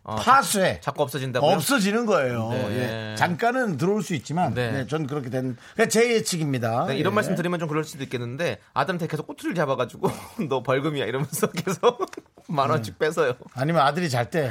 [0.02, 1.52] 어, 파쇄, 자꾸 없어진다고요?
[1.52, 2.48] 없어지는 거예요.
[2.50, 3.12] 네.
[3.12, 3.14] 예.
[3.16, 4.72] 잠깐은 들어올 수 있지만, 네.
[4.72, 6.86] 네, 전 그렇게 된, 그제 예측입니다.
[6.86, 7.14] 네, 이런 예.
[7.14, 10.10] 말씀 드리면 좀 그럴 수도 있겠는데 아들한테 계속 꼬투리를 잡아가지고
[10.48, 12.04] 너 벌금이야 이러면서 계속
[12.48, 13.34] 만 원씩 빼서요.
[13.54, 14.50] 아니면 아들이 잘 때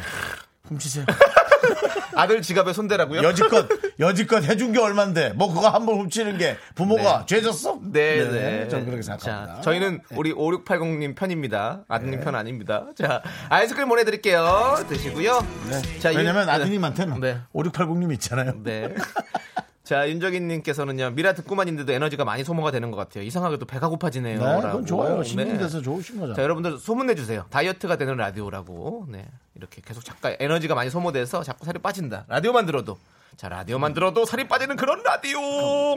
[0.69, 1.05] 훔치세요.
[2.15, 3.21] 아들 지갑에 손대라고요?
[3.23, 3.67] 여지껏,
[3.99, 7.25] 여지껏 해준 게 얼만데, 뭐 그거 한 번 훔치는 게 부모가 네.
[7.27, 7.79] 죄졌어?
[7.82, 8.67] 네, 네.
[8.67, 9.55] 전 그렇게 생각합니다.
[9.55, 11.84] 자, 저희는 우리 5680님 편입니다.
[11.88, 12.88] 아드님 편 아닙니다.
[12.97, 14.77] 자, 아이스크림 보내드릴게요.
[14.89, 15.45] 드시고요.
[15.69, 15.99] 네.
[15.99, 17.39] 자, 왜냐면 윤- 아드님한테는 네.
[17.53, 18.53] 5680님 있잖아요.
[18.63, 18.93] 네.
[19.89, 23.23] 자, 윤정인님께서는요, 미라 듣고만 있는데도 에너지가 많이 소모가 되는 것 같아요.
[23.23, 24.38] 이상하게도 배가 고파지네요.
[24.38, 24.62] 네, 라고.
[24.62, 25.17] 그건 좋아요.
[25.17, 25.23] 네.
[25.23, 26.36] 신경 돼서 좋으신 거죠.
[26.36, 27.45] 자, 여러분들 소문내주세요.
[27.49, 29.08] 다이어트가 되는 라디오라고.
[29.10, 29.25] 네.
[29.56, 32.25] 이렇게 계속 잠깐 에너지가 많이 소모돼서 자꾸 살이 빠진다.
[32.28, 32.99] 라디오만 들어도.
[33.36, 35.39] 자, 라디오만 들어도 살이 빠지는 그런 라디오!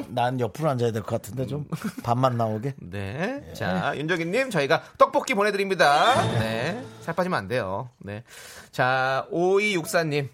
[0.09, 1.67] 난 옆으로 앉아야 될 것 같은데 좀
[2.03, 2.73] 반만 나오게.
[2.81, 3.45] 네.
[3.53, 6.15] 자, 윤정인님, 저희가 떡볶이 보내드립니다.
[6.39, 6.83] 네.
[7.03, 7.91] 살 빠지면 안 돼요.
[7.99, 8.25] 네.
[8.71, 10.31] 자, 5264님.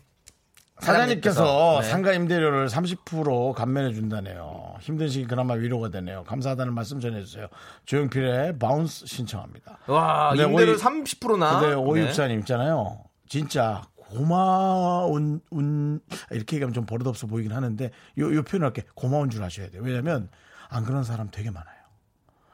[0.80, 1.88] 사장님께서 네.
[1.88, 4.76] 상가 임대료를 30% 감면해 준다네요.
[4.80, 6.24] 힘든 시기 그나마 위로가 되네요.
[6.24, 7.48] 감사하다는 말씀 전해주세요.
[7.84, 9.78] 조용필의 Bounce 신청합니다.
[9.86, 11.60] 와, 임대료 오이- 30%나.
[11.60, 13.00] 근데 오육사님 있잖아요.
[13.28, 19.42] 진짜 고마운 운 이렇게 얘기하면 좀 버릇없어 보이긴 하는데 요, 요 표현을 할게 고마운 줄
[19.42, 19.82] 아셔야 돼요.
[19.84, 20.28] 왜냐하면
[20.70, 21.77] 안 그런 사람 되게 많아요.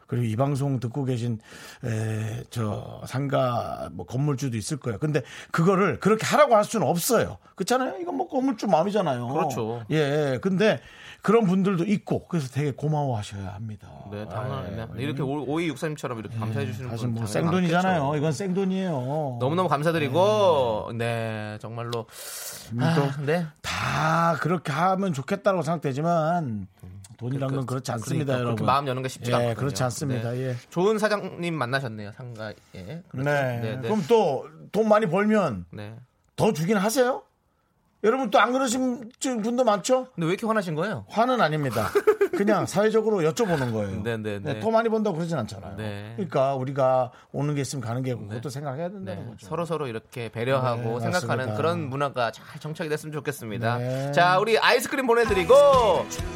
[0.06, 1.38] 그리고 이 방송 듣고 계신
[1.84, 4.98] 에, 저 상가 뭐 건물주도 있을 거예요.
[4.98, 7.38] 근데 그거를 그렇게 하라고 할 수는 없어요.
[7.54, 7.96] 그렇잖아요.
[8.00, 9.28] 이건 뭐 건물주 마음이잖아요.
[9.28, 9.84] 그렇죠.
[9.90, 10.38] 예.
[10.42, 10.80] 근데
[11.22, 13.88] 그런 분들도 있고 그래서 되게 고마워하셔야 합니다.
[14.12, 14.76] 네, 당연 예.
[14.76, 15.02] 네.
[15.02, 18.02] 이렇게 5264님처럼 이렇게 감사해 주시는 사실 분뭐 생돈이잖아요.
[18.02, 18.18] 많겠죠.
[18.18, 19.38] 이건 생돈이에요.
[19.40, 22.06] 너무너무 감사드리고 네, 정말로
[22.78, 23.46] 아, 네.
[23.62, 26.66] 다 그렇게 하면 좋겠다고 생각되지만
[27.16, 28.66] 돈이란 건 그렇지 않습니다, 그러니까 여러분.
[28.66, 29.60] 마음 여는 게 쉽지가 예, 않거든요.
[29.60, 30.30] 그렇지 않습니다.
[30.32, 30.40] 네.
[30.48, 30.56] 예.
[30.70, 32.54] 좋은 사장님 만나셨네요, 상가에.
[33.08, 33.30] 그렇죠?
[33.30, 33.60] 네.
[33.60, 33.80] 네, 네.
[33.82, 35.94] 그럼 또 돈 많이 벌면 네.
[36.34, 37.22] 더 주긴 하세요?
[38.04, 39.10] 여러분 또 안 그러신
[39.42, 40.08] 분도 많죠?
[40.14, 41.06] 근데 왜 이렇게 화나신 거예요?
[41.08, 41.88] 화는 아닙니다.
[42.36, 44.02] 그냥 사회적으로 여쭤보는 거예요.
[44.02, 44.60] 네, 네, 네.
[44.60, 45.76] 더 많이 번다고 그러진 않잖아요.
[45.76, 46.12] 네.
[46.16, 49.46] 그러니까 우리가 오는 게 있으면 가는 게 있고 그것도 생각해야 된다는 네, 거죠.
[49.46, 51.56] 서로 서로 이렇게 배려하고 네, 생각하는 맞습니다.
[51.56, 53.78] 그런 문화가 잘 정착이 됐으면 좋겠습니다.
[53.78, 54.12] 네.
[54.12, 55.54] 자, 우리 아이스크림 보내드리고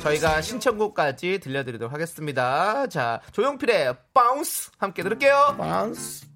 [0.02, 2.86] 저희가 신청곡까지 들려드리도록 하겠습니다.
[2.86, 5.56] 자, 조용필의 바운스 함께 들을게요.
[5.58, 6.26] 바운스.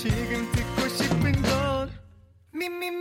[0.00, 1.90] 지금 듣고 싶은 건
[2.54, 2.99] 미미미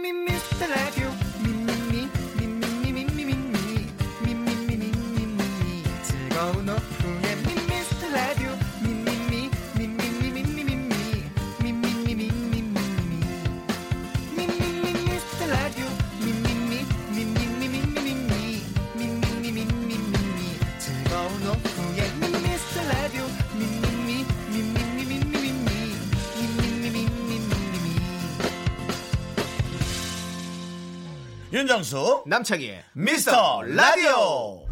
[31.80, 34.66] 윤정수 남창희의 미스터 라디오.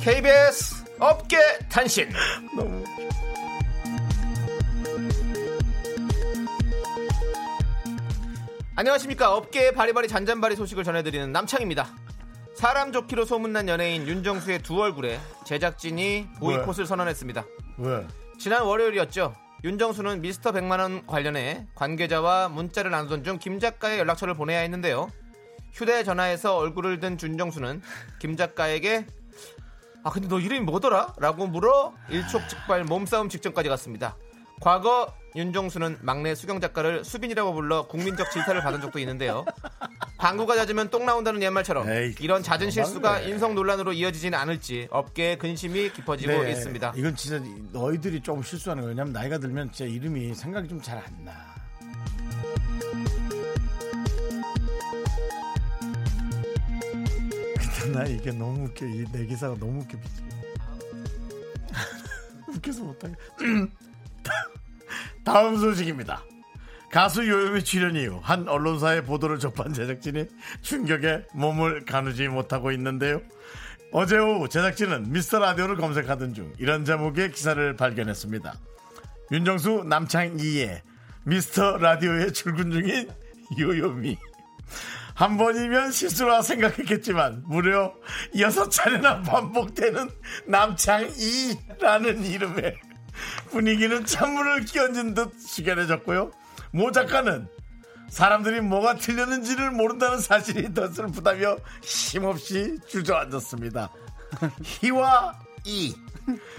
[0.00, 1.36] KBS 업계
[1.68, 2.08] 탄신.
[8.76, 9.34] 안녕하십니까.
[9.34, 11.86] 업계의 바리바리 잔잔바리 소식을 전해드리는 남창입니다.
[12.54, 17.44] 사람 좋기로 소문난 연예인 윤정수의 두 얼굴에 제작진이 보이콧을 선언했습니다.
[17.78, 18.06] 왜?
[18.40, 19.34] 지난 월요일이었죠.
[19.64, 25.10] 윤정수는 미스터 100만원 관련해 관계자와 문자를 나누던 중 김 작가의 연락처를 보내야 했는데요.
[25.74, 27.82] 휴대전화에서 얼굴을 든 윤정수는
[28.18, 29.04] 김 작가에게
[30.04, 31.12] 아 근데 너 이름이 뭐더라?
[31.18, 34.16] 라고 물어 일촉즉발 몸싸움 직전까지 갔습니다.
[34.60, 39.44] 과거 윤정수는 막내 수경 작가를 수빈이라고 불러 국민적 질타를 받은 적도 있는데요.
[40.18, 43.20] 방구가 잦으면 똥 나온다는 옛말처럼 에이, 이런 잦은 실수가.
[43.20, 46.92] 인성 논란으로 이어지지는 않을지 업계의 근심이 깊어지고 네, 있습니다.
[46.96, 47.40] 이건 진짜
[47.72, 48.90] 너희들이 좀 실수하는 거예요.
[48.90, 51.32] 왜냐면 나이가 들면 진짜 이름이 생각이 좀 잘 안 나.
[57.82, 58.86] 근데 나 이게 너무 웃겨.
[58.86, 59.98] 이 내 기사가 너무 웃겨.
[62.48, 63.14] 웃겨서 못하게.
[65.24, 66.22] 다음 소식입니다.
[66.90, 70.26] 가수 요요미 출연 이후 한 언론사의 보도를 접한 제작진이
[70.60, 73.20] 충격에 몸을 가누지 못하고 있는데요.
[73.92, 78.54] 어제 오후 제작진은 미스터 라디오를 검색하던 중 이런 제목의 기사를 발견했습니다.
[79.32, 80.82] 윤정수 남창희의
[81.24, 83.08] 미스터 라디오에 출근 중인
[83.58, 84.16] 요요미.
[85.14, 87.94] 한 번이면 실수라 생각했겠지만 무려
[88.38, 90.08] 여섯 차례나 반복되는
[90.46, 92.74] 남창희라는 이름에
[93.50, 96.30] 분위기는 찬물을 끼얹은 듯 숙연해졌고요.
[96.72, 97.48] 모 작가는
[98.08, 103.90] 사람들이 뭐가 틀렸는지를 모른다는 사실이 더 슬프다며 힘없이 주저앉았습니다.
[104.64, 105.94] 희와 이.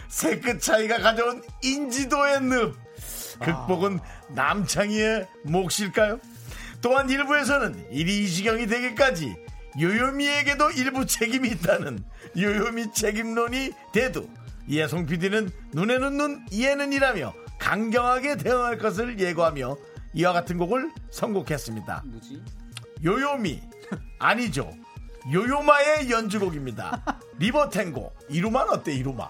[0.08, 2.76] 세끗 차이가 가져온 인지도의 늪.
[3.40, 6.20] 극복은 남창희의 몫일까요?
[6.82, 9.36] 또한 일부에서는 일이 이 지경이 되기까지
[9.80, 12.04] 요요미에게도 일부 책임이 있다는
[12.38, 14.28] 요요미 책임론이 대두
[14.68, 19.78] 이해송 PD는 눈에는 눈 이에는 이라며 강경하게 대응할 것을 예고하며
[20.14, 22.04] 이와 같은 곡을 선곡했습니다.
[23.04, 23.62] 요요미
[24.20, 24.72] 아니죠.
[25.32, 27.04] 요요마의 연주곡입니다.
[27.38, 29.30] 리버탱고 이루만 어때 이루마?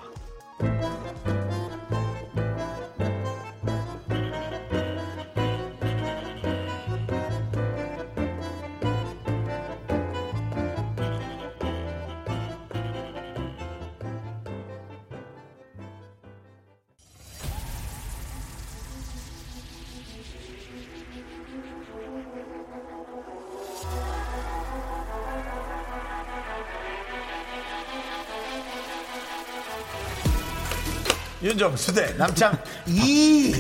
[31.62, 33.54] 윤정수 대 남창 이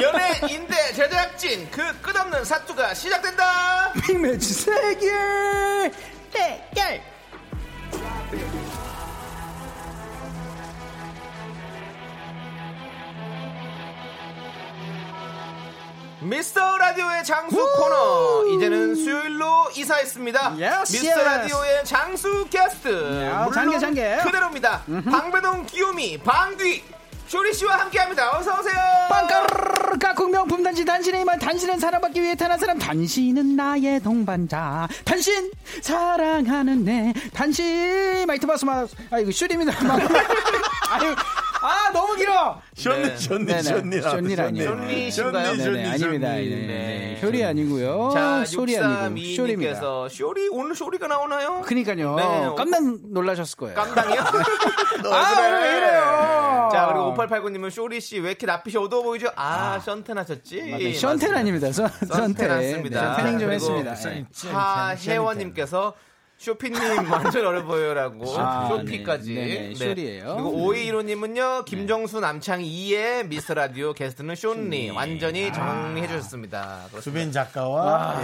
[0.00, 3.92] 연예 인 대 제작진 그 끝없는 사투가 시작된다.
[4.06, 5.92] 빅매치 세계
[6.32, 7.02] 대결
[16.20, 20.56] 미스터 라디오의 장수 코너 이제는 수요일로 이사했습니다.
[20.60, 21.24] Yes, 미스터 yes.
[21.24, 24.16] 라디오의 장수 게스트 야, 물론 장계, 장계.
[24.24, 24.82] 그대로입니다.
[25.10, 26.82] 방배동 귀요미 방귀
[27.28, 28.38] 쇼리 씨와 함께합니다.
[28.38, 28.74] 어서 오세요.
[29.10, 35.50] 빵까르르 깍꿍 명품 단신 당신의 이만 당신은 사랑받기 위해 태어난 사람 당신은 나의 동반자 당신
[35.82, 39.72] 사랑하는 내 당신 마이트 바스마 아 이거 슈리입니다
[40.90, 41.14] 아유
[41.60, 43.62] 아 너무 길어 쇼니 쇼니 네네.
[43.62, 44.68] 쇼니 쇼니 아니에요.
[44.70, 45.56] 쇼니신가요?
[45.56, 46.48] 네네 아닙니다 쇼니.
[46.50, 46.66] 네.
[46.66, 47.18] 네.
[47.20, 51.62] 쇼리 아니고요 자, 쇼리 아니고 쇼리입니다 6322님께서 쇼리 오늘 쇼리가 나오나요?
[51.62, 52.22] 그니까요 네.
[52.56, 54.20] 깜짝 놀라셨을 거예요 깜당이요?
[55.12, 55.87] 아 오늘 왜 이래요
[56.78, 59.28] 자 그리고 5889님은 쇼리 씨 왜 이렇게 낯빛이 어두워 보이죠?
[59.36, 60.62] 아, 션텐 하셨지?
[60.70, 60.92] 맞아요.
[60.94, 61.72] 션텐 아닙니다.
[61.72, 62.48] 선- 선텐.
[62.48, 63.16] 났습니다.
[63.16, 63.94] 네, 태닝 좀 그리고 했습니다.
[63.94, 64.24] 네.
[64.52, 65.94] 하혜원님께서
[66.38, 66.78] 쇼피님
[67.10, 69.44] 완전 어려 보여라고 아, 쇼피까지 네.
[69.46, 70.34] 네, 네, 쇼리예요.
[70.34, 76.86] 그리고 오이일호님은요 김정수 남창희 2의 미스터 라디오 게스트는 쇼니 완전히 정리해 주셨습니다.
[77.00, 78.16] 수빈 작가와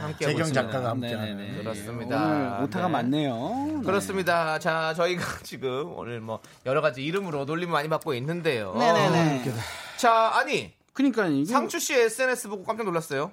[0.00, 0.62] 함께 재경 하고 있습니다.
[0.62, 1.58] 작가가 함께하는 네네네.
[1.62, 2.16] 그렇습니다.
[2.22, 2.92] 오늘 오타가 네.
[2.92, 3.80] 많네요.
[3.82, 4.58] 그렇습니다.
[4.58, 8.74] 자, 저희가 지금 오늘 뭐 여러 가지 이름으로 놀림 많이 받고 있는데요.
[8.74, 9.50] 네네네.
[9.96, 13.32] 자, 아니 그러니까 상추 씨 SNS 보고 깜짝 놀랐어요.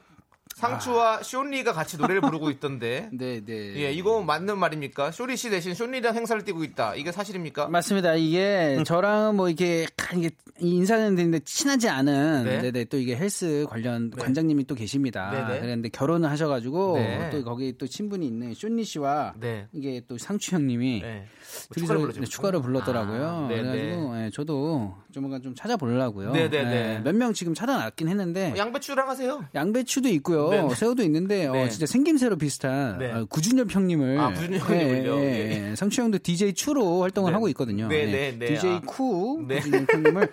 [0.56, 3.10] 상추와 쇼리가 같이 노래를 부르고 있던데.
[3.14, 3.76] 네, 네.
[3.76, 5.12] 예, 이거 맞는 말입니까?
[5.12, 6.95] 쇼리 씨 대신 쇼리랑 행사를 띄고 있다.
[6.95, 7.68] 이게 사실입니까?
[7.68, 8.16] 맞습니다.
[8.16, 9.86] 이게 저랑 뭐 이게
[10.16, 10.30] 이게
[10.60, 12.62] 인사는 되는데 친하지 않은 네.
[12.62, 15.30] 네네 또 이게 헬스 관련 관장님이 또 계십니다.
[15.32, 15.60] 네네.
[15.60, 17.30] 그런데 결혼을 하셔가지고 네.
[17.32, 19.68] 또 거기 또 친분이 있는 쇼니 씨와 네.
[19.74, 21.28] 이게 또 상추 형님이 네.
[21.74, 22.26] 축가를 불러주고.
[22.26, 23.28] 네, 축가를 불렀더라고요.
[23.28, 23.62] 아, 네네.
[23.62, 26.32] 그래가지고 예, 저도 조만간 좀 찾아보려고요.
[26.32, 27.02] 네네네.
[27.04, 29.46] 몇 명 지금 찾아놨긴 했는데 어, 양배추랑 하세요.
[29.56, 30.76] 양배추도 있고요, 네네.
[30.76, 31.64] 새우도 있는데 네.
[31.64, 33.12] 어, 진짜 생김새로 비슷한 네.
[33.12, 35.16] 어, 구준엽 형님을 아, 구준엽 형님을요?
[35.20, 35.70] 예.
[35.72, 35.76] 예.
[35.76, 37.34] 상추 형도 DJ 추로 활동을 네.
[37.34, 37.88] 하고 있거든요.
[37.88, 38.06] 네, 예.
[38.12, 38.46] 네, 네.
[38.56, 38.82] DJ 아.
[38.86, 39.60] 쿠 네.
[39.60, 40.30] 구준엽 형님을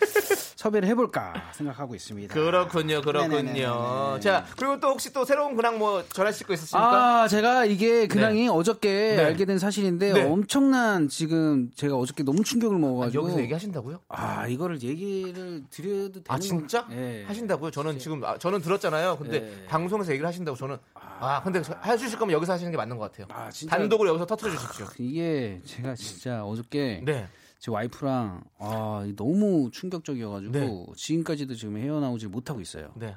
[0.57, 2.35] 섭외를 해볼까 생각하고 있습니다.
[2.35, 3.37] 그렇군요, 그렇군요.
[3.37, 4.21] 네네네네네.
[4.21, 7.23] 자, 그리고 또 혹시 또 새로운 근황 뭐 전하실 거 있으십니까?
[7.23, 9.25] 아, 제가 이게 근황이 어저께 네.
[9.25, 10.23] 알게 된 사실인데 네.
[10.25, 14.01] 엄청난 지금 제가 어저께 너무 충격을 아, 먹어가지고 여기서 얘기하신다고요?
[14.09, 16.87] 아, 이거를 얘기를 드려도 되는 아 진짜?
[16.87, 17.25] 건- 예.
[17.25, 17.71] 하신다고요?
[17.71, 19.19] 저는 지금 아, 저는 들었잖아요.
[19.19, 19.67] 근데 예.
[19.67, 23.27] 방송에서 얘기를 하신다고 저는 아 근데 저- 해주실 거면 여기서 하시는 게 맞는 것 같아요.
[23.31, 24.87] 아, 진짜 단독으로 여기서 터트려 주십시오.
[24.99, 27.29] 이게 제가 진짜 어저께 네.
[27.59, 30.87] 제 와이프랑 아 너무 충격적이어가지고 네.
[30.97, 32.93] 지금까지도 지금 헤어나오지 못하고 있어요.
[32.97, 33.15] 네.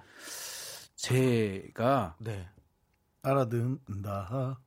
[0.96, 2.48] 제가 네.
[3.24, 4.60] 알아듣는다.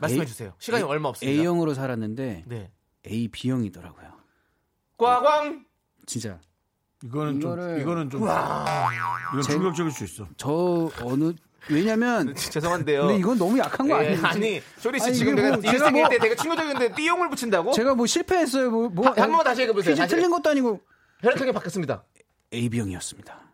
[0.00, 0.52] 말씀해 A- 주세요.
[0.58, 1.38] 시간이 얼마 없습니다.
[1.38, 2.70] A형으로 살았는데 네.
[3.06, 4.10] A B형이더라고요.
[4.98, 5.64] 꽝꽝.
[6.06, 6.38] 진짜
[7.02, 10.26] 이거는 좀 이거를- 이거는 좀 이건 제- 충격적일 수 있어.
[10.36, 11.32] 저 어느
[11.70, 13.02] 왜냐면 죄송한데요.
[13.06, 14.26] 근데 이건 너무 약한 거 예, 아니에요?
[14.26, 17.72] 아니 쇼리 씨 아니, 지금 내가 뭐이 제가 뭐- 때 되게 충격적인데 띠용을 붙인다고?
[17.72, 18.70] 제가 뭐 실패했어요.
[18.70, 19.92] 뭐, 뭐 한, 한 번만 다시 얘기해보세요.
[19.94, 20.14] 퀴즈 다시.
[20.14, 20.80] 틀린 것도 아니고
[21.22, 22.04] 혈액형이 바뀌었습니다.
[22.52, 23.49] A B형이었습니다.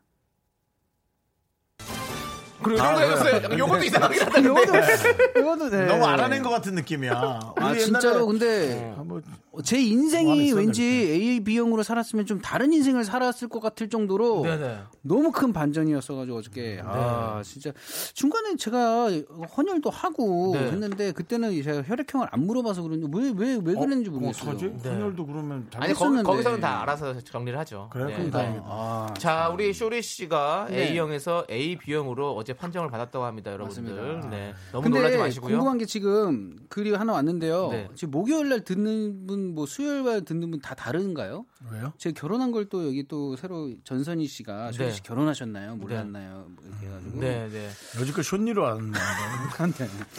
[2.66, 3.58] 그리고 이런 거 해줬어요.
[3.58, 4.38] 요것도 이상하긴 하다.
[4.40, 5.86] 이것도 이것도 네.
[5.86, 7.52] 너무 알아낸 것 같은 느낌이야.
[7.56, 9.20] 아 진짜로 옛날에 근데 아, 뭐
[9.62, 10.52] 제뭐 하나 인생이.
[10.52, 14.78] 왠지 A, B형으로 살았으면 좀 다른 인생을 살았을 것 같을 정도로 네네.
[15.02, 17.72] 너무 큰 반전이었어가지고 어저께 아 진짜
[18.14, 19.11] 중간에 제가
[19.57, 20.66] 헌혈도 하고 네.
[20.70, 24.50] 했는데 그때는 제가 혈액형을 안 물어봐서 그런지 왜 왜왜 그랬는지 모르겠어요.
[24.50, 24.88] 어떡하지?
[24.88, 26.22] 헌혈도 그러면 아니 했었는데.
[26.24, 27.88] 거기서는 다 알아서 정리를 하죠.
[27.92, 28.30] 그래 네.
[28.30, 28.64] 다행이다.
[28.66, 30.90] 아, 자, 우리 쇼리 씨가 네.
[30.90, 34.20] A형에서 A, B형으로 어제 판정을 받았다고 합니다, 여러분들.
[34.30, 34.54] 네.
[34.72, 35.50] 너무 근데 놀라지 마시고요.
[35.50, 37.68] 궁금한 게 지금 글이 하나 왔는데요.
[37.70, 37.88] 네.
[37.94, 41.44] 지금 목요일 날 듣는 분, 뭐 수요일 날 듣는 분 다 다른가요?
[41.70, 41.92] 왜요?
[41.99, 44.90] 제가 결혼한 걸 또 여기 또 새로 전선희 씨가 네.
[44.90, 45.76] 씨 결혼하셨나요?
[45.76, 46.05] 물에 네.
[46.05, 46.47] 나요?
[46.49, 47.20] 뭐 이렇게 해가지고.
[47.20, 47.70] 네, 네.
[48.01, 48.90] 여지껏 쇼니로 안.
[48.92, 48.99] 네.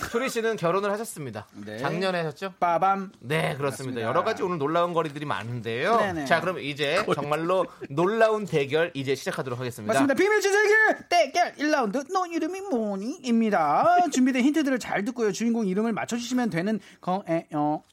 [0.09, 1.47] 쇼리 씨는 결혼을 하셨습니다.
[1.65, 1.77] 네.
[1.79, 2.53] 작년에 하셨죠?
[2.59, 3.11] 빠밤.
[3.19, 3.67] 네, 그렇습니다.
[3.69, 4.01] 맞습니다.
[4.01, 5.97] 여러 가지 오늘 놀라운 거리들이 많은데요.
[5.97, 6.25] 네네.
[6.25, 9.93] 자, 그럼 이제 정말로 놀라운 대결 이제 시작하도록 하겠습니다.
[9.93, 10.13] 맞습니다.
[10.13, 14.07] 비밀 주제길 대결 1라운드 너 이름이 뭐니?입니다.
[14.11, 15.31] 준비된 힌트들을 잘 듣고요.
[15.31, 17.83] 주인공 이름을 맞춰주시면 되는 거예요.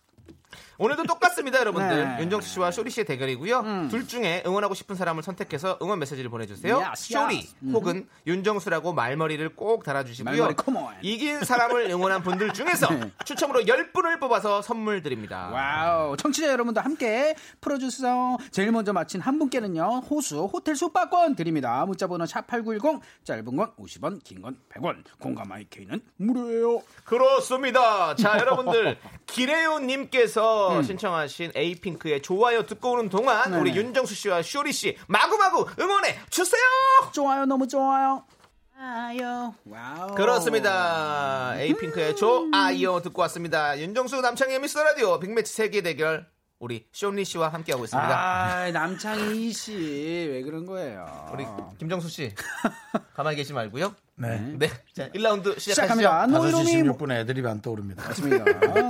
[0.78, 2.04] 오늘도 똑같습니다, 여러분들.
[2.16, 2.22] 네.
[2.22, 3.88] 윤정수 씨와 쇼리 씨의 대결이고요.
[3.90, 6.78] 둘 중에 응원하고 싶은 사람을 선택해서 응원 메시지를 보내주세요.
[6.78, 7.54] Yes, 쇼리 yes.
[7.72, 10.54] 혹은 윤정수라고 말머리를 꼭 달아주시고요.
[10.54, 10.96] 말머리.
[11.02, 13.10] 이긴 사람을 응원한 분들 중에서 네.
[13.24, 15.50] 추첨으로 10분을 뽑아서 선물 드립니다.
[15.52, 16.16] Wow.
[16.16, 18.38] 청취자 여러분도 함께 풀어주세요.
[18.50, 20.00] 제일 먼저 맞힌 한 분께는요.
[20.10, 21.84] 호수 호텔 숙박권 드립니다.
[21.86, 26.80] 문자번호 샵8910 짧은 건 50원 긴 건 100원 공감 IK는 무료예요.
[27.04, 28.14] 그렇습니다.
[28.16, 28.98] 자, 여러분들.
[29.26, 30.82] 기레요 님께서 음.
[30.82, 33.60] 신청하신 에이핑크의 좋아요 듣고 오는 동안 네네.
[33.60, 36.60] 우리 윤정수 씨와 쇼리 씨 마구마구 응원해 주세요!
[37.12, 38.24] 좋아요 너무 좋아요.
[38.76, 39.54] 아요.
[39.64, 40.14] Wow.
[40.14, 41.54] 그렇습니다.
[41.58, 43.78] 에이핑크의 좋아요 듣고 왔습니다.
[43.78, 46.26] 윤정수 남창희의 미스터 라디오 빅매치 세 개 대결
[46.60, 48.08] 우리 쇼니 씨와 함께하고 있습니다.
[48.08, 49.72] 아, 남창희 씨
[50.30, 51.04] 왜 그런 거예요?
[51.32, 51.44] 우리
[51.78, 52.32] 김정수 씨
[53.12, 53.94] 가만히 계시지 말고요.
[54.16, 54.38] 네.
[54.56, 54.70] 네.
[54.94, 55.72] 자, 1라운드 시작하시죠.
[55.72, 56.26] 시작합니다.
[56.26, 58.04] 5시 너 이름이 16분에 애드립이 안 떠오릅니다.
[58.06, 58.44] 맞습니다.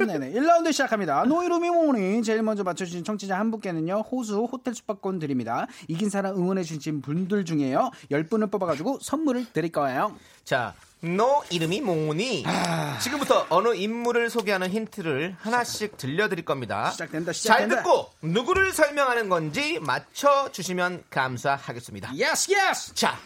[0.04, 0.32] 네네.
[0.32, 1.24] 1라운드 시작합니다.
[1.24, 5.66] 너 이름이 뭐니 제일 먼저 맞춰주신 청취자 한 분께는요 호수 호텔 숙박권 드립니다.
[5.88, 10.14] 이긴 사람 응원해주신 분들 중에요 10분을 뽑아가지고 선물을 드릴 거예요.
[10.44, 10.74] 자,
[11.04, 12.44] 너 이름이 뭐니?
[12.46, 12.98] 아.
[12.98, 16.90] 지금부터 어느 인물을 소개하는 힌트를 하나씩 들려드릴 겁니다.
[16.90, 17.76] 시작된다, 잘 시작된다.
[17.76, 22.16] 듣고 누구를 설명하는 건지 맞춰주시면 감사하겠습니다.
[22.16, 22.94] Yes yes.
[22.94, 23.18] 자,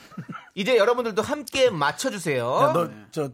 [0.55, 2.45] 이제 여러분들도 함께 맞춰주세요.
[2.63, 3.31] 야, 너, 저,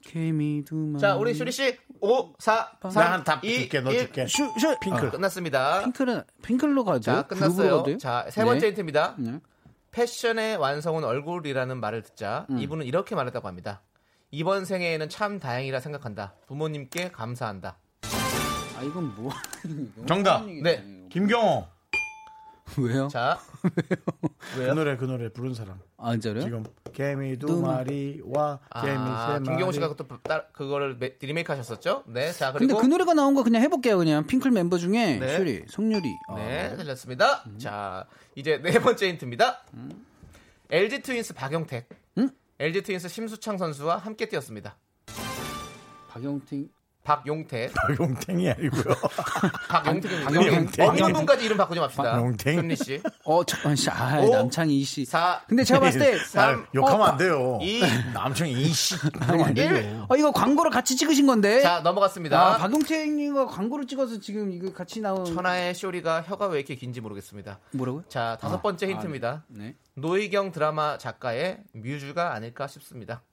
[0.02, 1.02] 개미 두 마리.
[1.02, 1.78] 자, 우리 슈리 씨.
[2.00, 4.00] 5, 4, 3, 나한답 2, 줄게, 너 1.
[4.00, 4.28] 줄게.
[4.28, 4.78] 슈, 슈.
[4.80, 5.10] 핑클.
[5.12, 5.82] 끝났습니다.
[5.82, 7.02] 핑클은 핑클로 가죠.
[7.02, 7.98] 자, 끝났어요.
[7.98, 8.68] 자, 세 번째 네.
[8.68, 9.16] 힌트입니다.
[9.18, 9.40] 네.
[9.92, 12.60] 패션의 완성은 얼굴이라는 말을 듣자 음.
[12.60, 13.82] 이분은 이렇게 말했다고 합니다.
[14.30, 16.36] 이번 생애에는 참 다행이라 생각한다.
[16.46, 17.78] 부모님께 감사한다.
[18.78, 19.32] 아 이건 뭐?
[20.08, 20.46] 정답.
[20.46, 20.84] 네.
[21.10, 21.66] 김경호.
[22.78, 23.08] 왜요?
[23.08, 23.40] 자,
[24.56, 25.80] 그 노래, 그 노래 부른 사람.
[25.96, 26.42] 아 진짜요?
[26.42, 29.44] 지금 개미 두두 마리와 개미 아, 세 마리.
[29.46, 32.04] 김경호 씨가 또 따- 그거를 메- 리메이크 하셨었죠?
[32.08, 32.32] 네.
[32.34, 33.98] 자, 근데 그리고 그 노래가 나온 거 그냥 해볼게요.
[33.98, 35.38] 그냥 핑클 멤버 중에 네.
[35.38, 36.04] 슈리, 성유리.
[36.36, 37.44] 네, 아, 들렸습니다.
[37.58, 38.06] 자,
[38.36, 39.64] 이제 네 번째 힌트입니다.
[40.70, 41.88] LG 트윈스 박용택.
[42.18, 42.30] 음?
[42.60, 44.76] LG 트윈스 심수창 선수와 함께 뛰었습니다.
[46.10, 46.68] 박영택.
[47.08, 47.72] 박용택.
[47.88, 48.96] 박용탱이 아니고요.
[49.70, 50.30] 박용택입니다.
[50.30, 50.90] 박용택.
[50.90, 52.04] 어, 이분까지 이름 바꾸지 맙시다.
[52.04, 52.58] 박용택.
[52.58, 53.02] 현리 씨.
[53.24, 54.30] 어 잠깐 씨, 아 오.
[54.30, 55.06] 남창희 씨.
[55.06, 57.60] 4, 근데 제가 봤을 때 삼, 아, 욕하면 어, 안 돼요.
[57.62, 57.82] 이.
[58.14, 58.98] 남창이 이씨.
[58.98, 60.06] 그러면 안 돼요.
[60.10, 61.62] 어 이거 광고를 같이 찍으신 건데.
[61.62, 62.56] 자, 넘어갔습니다.
[62.56, 65.24] 아 박용택님과 광고를 찍어서 지금 이거 같이 나온.
[65.24, 67.60] 천하의 쇼리가 혀가 왜 이렇게 긴지 모르겠습니다.
[67.72, 68.04] 뭐라고요?
[68.10, 69.46] 자, 다섯 번째 힌트입니다.
[69.48, 69.76] 네.
[69.94, 73.24] 노희경 드라마 작가의 뮤즈가 아닐까 싶습니다.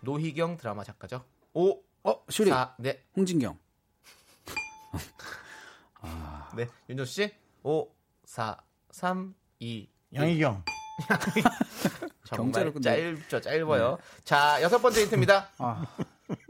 [0.00, 1.24] 노희경 드라마 작가죠.
[1.54, 2.50] 5, 어 슈리.
[2.50, 3.58] 4, 네, 홍진경.
[6.56, 6.68] 네.
[6.88, 7.34] 윤정수 씨.
[7.64, 7.88] 5,
[8.24, 8.56] 4,
[8.92, 10.62] 3, 2, 양희경.
[12.24, 13.98] 정말 짧죠, 짧아요.
[14.24, 15.50] 자, 여섯 번째 힌트입니다.
[15.58, 15.84] 아.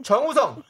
[0.03, 0.61] 정우성,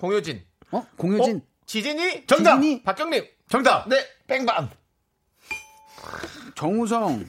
[0.00, 1.36] 공효진, 어 공효진.
[1.36, 1.40] 어?
[1.66, 2.56] 지진이, 정답!
[2.56, 2.82] 지진이?
[2.82, 3.26] 박경림.
[3.50, 3.86] 정답!
[3.90, 4.70] 네, 뺑반!
[6.54, 7.28] 정우성.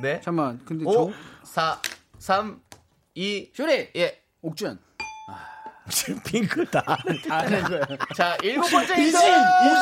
[0.00, 0.20] 네.
[0.20, 0.64] 잠만.
[0.64, 1.12] 근데 5, 정
[1.42, 1.82] 4,
[2.18, 2.62] 3,
[3.14, 3.90] 2, 슈리.
[3.96, 4.22] 예.
[4.40, 4.78] 옥주현.
[5.90, 6.82] 지금 핑크 다.
[7.28, 7.84] 아는 거예요.
[8.14, 9.02] 자, 일곱 번째 힌트.
[9.08, 9.18] 이진!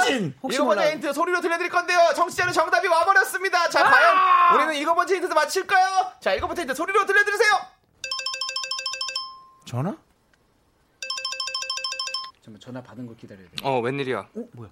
[0.07, 0.35] 이진!
[0.51, 0.93] 일곱 번째.
[0.93, 1.99] 힌트 소리로 들려드릴 건데요.
[2.17, 3.69] 청취자는 정답이 와버렸습니다.
[3.69, 6.13] 자, 과연 우리는 일곱 번째 힌트도 맞힐까요?
[6.21, 7.51] 자, 일곱 번째 힌트 소리로 들려드리세요.
[9.67, 9.95] 전화?
[12.43, 13.53] 잠깐 전화 받은 거 기다려야 돼.
[13.63, 14.69] 어 웬일이야 어 뭐야?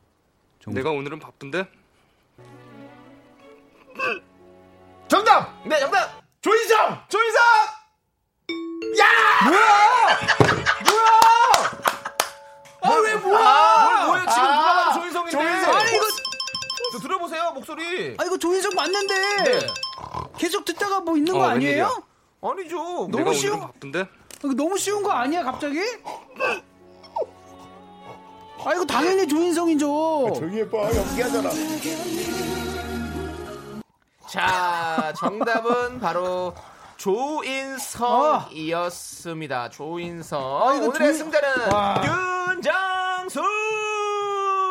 [0.67, 1.69] 내가 오늘은 바쁜데
[5.07, 5.63] 정답!
[5.65, 6.21] 네, 정답.
[6.41, 7.05] 조인성!
[7.09, 7.41] 조인성!
[9.01, 9.49] 아,
[17.73, 18.17] 목소리.
[18.19, 19.15] 아 이거 조인성 맞는데.
[19.45, 19.59] 네.
[20.39, 22.03] 계속 듣다가 뭐 있는 거 어, 아니에요?
[22.41, 22.41] 웬일이야?
[22.41, 22.79] 아니죠.
[23.35, 23.55] 쉬워?
[23.57, 24.07] 오늘은 바쁜데
[24.57, 25.79] 너무 쉬운 거 아니야 갑자기?
[28.65, 30.33] 아 이거 당연히 조인성이죠.
[30.37, 30.95] 조용히 해봐.
[30.97, 31.51] 연기하잖아.
[34.29, 36.55] 자, 정답은 바로
[36.97, 39.69] 조인성이었습니다.
[39.71, 40.41] 조인성.
[40.69, 42.03] 아, 이거 오늘의 조인- 승자는 와.
[42.57, 43.41] 윤정수!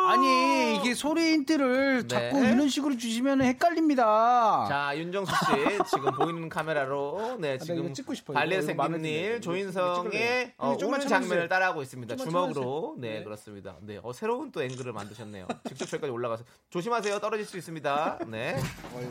[0.07, 2.07] 아니 이게 소리 힌트를 네.
[2.07, 4.65] 자꾸 이런 식으로 주시면 헷갈립니다.
[4.67, 8.35] 자, 윤정수 씨 지금 보이는 카메라로 네 아, 나 지금 찍고 싶어요.
[8.35, 10.53] 발레 이거 조인성의.
[10.57, 11.09] 어, 참아주세요.
[11.09, 12.15] 장면을 따라하고 있습니다.
[12.15, 13.23] 주먹으로 네, 네.
[13.23, 13.75] 그렇습니다.
[13.81, 15.47] 네, 어, 새로운 또 앵글을 만드셨네요.
[15.67, 17.19] 직접 저기까지 올라가서 조심하세요.
[17.19, 18.19] 떨어질 수 있습니다.
[18.27, 18.59] 네.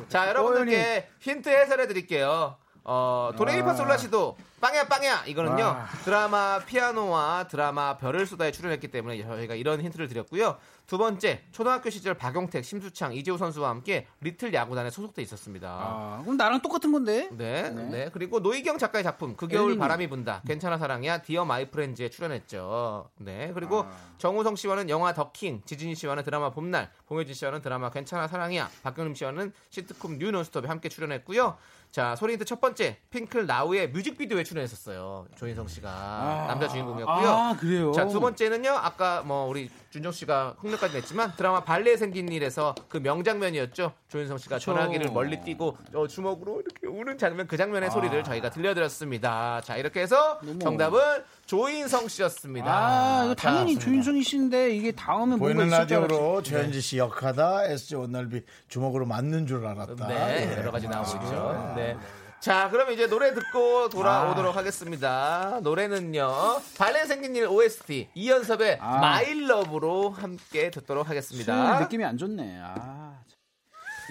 [0.08, 2.56] 자, 여러분들께 힌트 해설해 드릴게요.
[2.88, 4.36] 어, 도레미파 솔라시도
[4.66, 5.86] 빵야 빵야 이거는요 아.
[6.04, 10.56] 드라마 피아노와 드라마 별을 쏟아에 출연했기 때문에 저희가 이런 힌트를 드렸고요
[10.88, 16.36] 두 번째 초등학교 시절 박용택 심수창 이재호 선수와 함께 리틀 야구단에 소속돼 있었습니다 아, 그럼
[16.36, 17.28] 나랑 똑같은 건데?
[17.32, 18.08] 네, 네.
[18.12, 19.78] 그리고 노희경 작가의 작품 그 겨울 엘리니.
[19.78, 20.42] 바람이 분다.
[20.46, 21.22] 괜찮아 사랑이야.
[21.22, 23.10] Dear My Friends에 출연했죠.
[23.18, 23.50] 네.
[23.52, 23.96] 그리고 아.
[24.18, 28.70] 정우성 씨와는 영화 The King, 지진희 씨와는 드라마 봄날, 공효진 씨와는 드라마 괜찮아 사랑이야.
[28.82, 31.56] 박경림 씨와는 시트콤 New Nonstop에 함께 출연했고요.
[31.90, 32.98] 자, 소리 힌트 첫 번째.
[33.10, 35.26] 핑클 Now의 뮤직비디오에 출연 했었어요.
[35.36, 37.28] 조인성 씨가 남자 주인공이었고요.
[37.28, 37.92] 아, 그래요?
[37.92, 38.70] 자, 두 번째는요.
[38.70, 43.92] 아까 뭐 우리 준정 씨가 흉내까지 냈지만 드라마 발레 생긴 일에서 그 명장면이었죠.
[44.08, 47.56] 조인성 씨가 전화기를 멀리 띄고 어, 주먹으로 이렇게 우는 장면 그 아.
[47.56, 49.60] 장면의 소리를 저희가 들려드렸습니다.
[49.62, 51.00] 자, 이렇게 해서 정답은
[51.46, 52.66] 조인성 씨였습니다.
[52.70, 53.78] 아, 이거 자, 당연히.
[53.78, 55.68] 조인성이 씨인데 이게 다음에 뭔가 보이는.
[55.68, 60.06] 라디오로 최현지 씨 역하다 SG 원날비 주먹으로 맞는 줄 알았다.
[60.08, 60.58] 네, 예.
[60.58, 61.72] 여러 가지 나오고 있죠.
[61.76, 61.96] 네.
[62.40, 64.58] 자, 그럼 이제 노래 듣고 돌아오도록 아.
[64.58, 65.58] 하겠습니다.
[65.62, 68.98] 노래는요, 발레 생긴 일 OST 이연섭의 아.
[68.98, 71.80] 마일 러브로 함께 듣도록 하겠습니다.
[71.80, 72.60] 느낌이 안 좋네.
[72.62, 73.18] 아.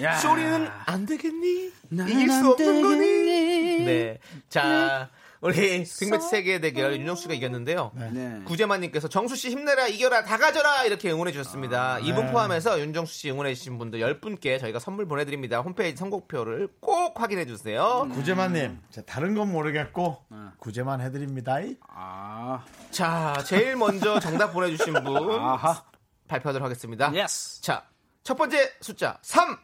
[0.01, 0.15] 야.
[0.17, 1.71] 쇼리는 안 되겠니?
[1.89, 2.99] 난 이길 수안 없는 거니?
[2.99, 3.85] 되겠니?
[3.85, 4.19] 네.
[4.49, 5.09] 자,
[5.45, 7.91] 우리 빅매치 세계 대결 윤정수가 이겼는데요.
[7.93, 8.41] 네.
[8.45, 11.99] 구재만님께서 정수 씨 힘내라 이겨라 다 가져라 이렇게 응원해 주셨습니다.
[11.99, 15.59] 이분 포함해서 윤정수 씨 응원해 주신 분들 10분께 저희가 선물 보내드립니다.
[15.59, 18.09] 홈페이지 선곡표를 꼭 확인해 주세요.
[18.11, 20.25] 구재만님, 자, 다른 건 모르겠고
[20.57, 21.59] 구재만 해드립니다.
[21.89, 22.65] 아.
[22.89, 25.83] 자, 제일 먼저 정답 보내주신 분 아하.
[26.27, 27.13] 발표하도록 하겠습니다.
[27.13, 27.61] Yes.
[27.61, 27.85] 자,
[28.23, 29.55] 첫 번째 숫자 3,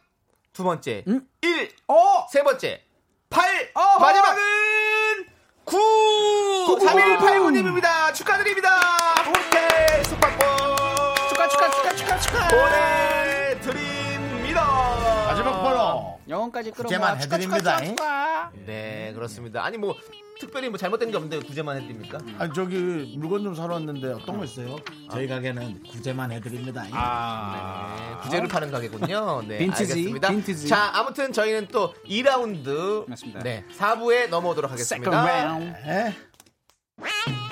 [0.52, 1.26] 두 번째 음?
[1.40, 2.26] 1, 어.
[2.30, 2.84] 세 번째
[3.30, 3.98] 8, 어허!
[3.98, 4.71] 마지막은
[5.72, 6.76] 9!
[6.80, 8.12] 3189님입니다.
[8.12, 8.68] 축하드립니다.
[9.26, 10.46] 오케이, 숙박권
[11.30, 12.48] 축하 축하 축하 축하 축하.
[12.48, 13.21] 보내
[16.28, 16.84] 영혼까지 끌어모아.
[16.88, 17.76] 구제만 축하, 축하, 해드립니다.
[17.78, 18.50] 축하, 축하.
[18.66, 19.64] 네, 그렇습니다.
[19.64, 19.94] 아니, 뭐,
[20.40, 22.18] 특별히 뭐 잘못된 게 없는데 구제만 해드립니까?
[22.38, 24.76] 아니 저기 물건 좀 사러 왔는데 어떤 거 있어요?
[25.12, 26.82] 저희 가게는 구제만 해드립니다.
[26.82, 29.42] 네, 구제를 파는 가게군요.
[29.46, 30.28] 네, 빈티지, 알겠습니다.
[30.30, 30.66] 빈티지.
[30.68, 33.40] 자, 아무튼 저희는 또 2라운드 맞습니다.
[33.40, 35.44] 네, 4부에 넘어오도록 Second 하겠습니다.
[35.46, 35.74] round.
[35.86, 37.51] 예?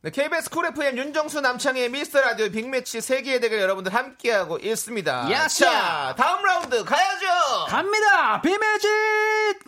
[0.00, 5.28] 네, KBS 쿨 FM 윤정수 남창희의 미스터 라디오 빅매치 세 개의 대결 여러분들 함께하고 있습니다.
[5.28, 5.64] 야샤!
[5.70, 7.26] 자, 다음 라운드 가야죠.
[7.68, 8.40] 갑니다.
[8.40, 8.88] 빅매치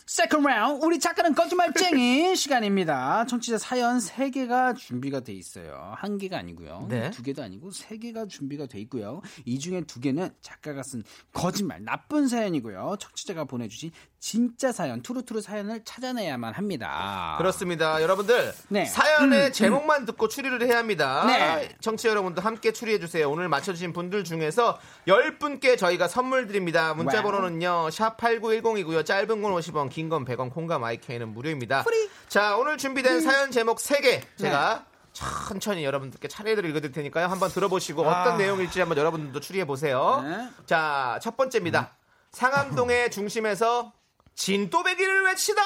[0.07, 0.84] second round.
[0.84, 3.26] 우리 작가는 거짓말쟁이 시간입니다.
[3.26, 5.94] 청취자 사연 3개가 준비가 돼 있어요.
[5.96, 6.86] 한 개가 아니고요.
[6.88, 7.11] 네.
[7.11, 9.20] 두 개도 아니고 세 개가 준비가 돼 있고요.
[9.44, 11.02] 이 중에 두 개는 작가가 쓴
[11.32, 12.96] 거짓말, 나쁜 사연이고요.
[13.00, 13.90] 청취자가 보내 주신
[14.20, 17.34] 진짜 사연, true true 사연을 찾아내야만 합니다.
[17.38, 18.02] 그렇습니다.
[18.02, 18.84] 여러분들 네.
[18.84, 21.24] 사연의 음, 제목만 듣고 추리를 해야 합니다.
[21.26, 21.74] 네.
[21.80, 23.30] 청취자 여러분도 함께 추리해 주세요.
[23.30, 26.94] 오늘 맞춰 주신 분들 중에서 10분께 저희가 선물 드립니다.
[26.94, 27.22] 문자.
[27.22, 27.90] 번호는요.
[27.90, 28.99] 샵 8910이고요.
[29.05, 31.84] 짧은 건 50원, 긴 건 100원, 콩과 마이케이는 무료입니다.
[32.28, 37.26] 자, 오늘 준비된 사연 제목 3개 제가 천천히 여러분들께 차례대로 읽어드릴 테니까요.
[37.26, 40.22] 한번 들어보시고 어떤 내용일지 한번 여러분들도 추리해 보세요.
[40.24, 40.48] 네.
[40.66, 41.96] 자, 첫 번째입니다.
[42.32, 43.92] 상암동의 중심에서
[44.36, 45.62] 진또배기를 외치다.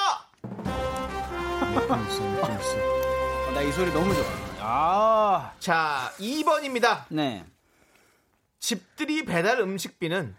[2.42, 4.24] 어, 나이 소리 너무 좋아.
[4.60, 7.04] 아, 자, 2번입니다.
[7.08, 7.44] 네.
[8.60, 10.34] 집들이 배달 음식비는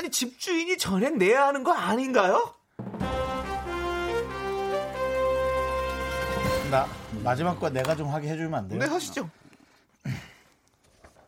[0.00, 2.54] 아니 집주인이 전액 내야 하는 거 아닌가요?
[6.70, 6.86] 나
[7.22, 8.78] 마지막 거 내가 좀 하게 해주면 안 돼요?
[8.78, 9.28] 네 하시죠.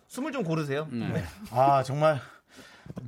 [0.09, 0.89] 숨을 좀 고르세요.
[0.91, 1.23] 네.
[1.51, 2.19] 아 정말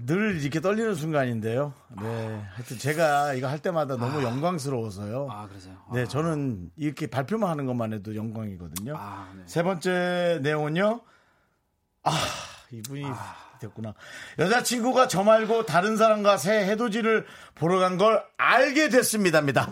[0.04, 1.72] 늘 이렇게 떨리는 순간인데요.
[1.98, 5.28] 네, 하여튼 제가 이거 할 때마다 너무 영광스러워서요.
[5.30, 5.76] 아, 그러세요?
[5.94, 8.96] 네, 저는 이렇게 발표만 하는 것만 해도 영광이거든요.
[8.98, 9.42] 아, 네.
[9.46, 11.00] 세 번째 내용은요.
[12.02, 12.10] 아,
[12.70, 13.04] 이분이
[13.66, 13.94] 됐구나.
[14.38, 19.70] 여자친구가 저 말고 다른 사람과 새 해돋이를 보러 간 걸 알게 됐습니다입니다.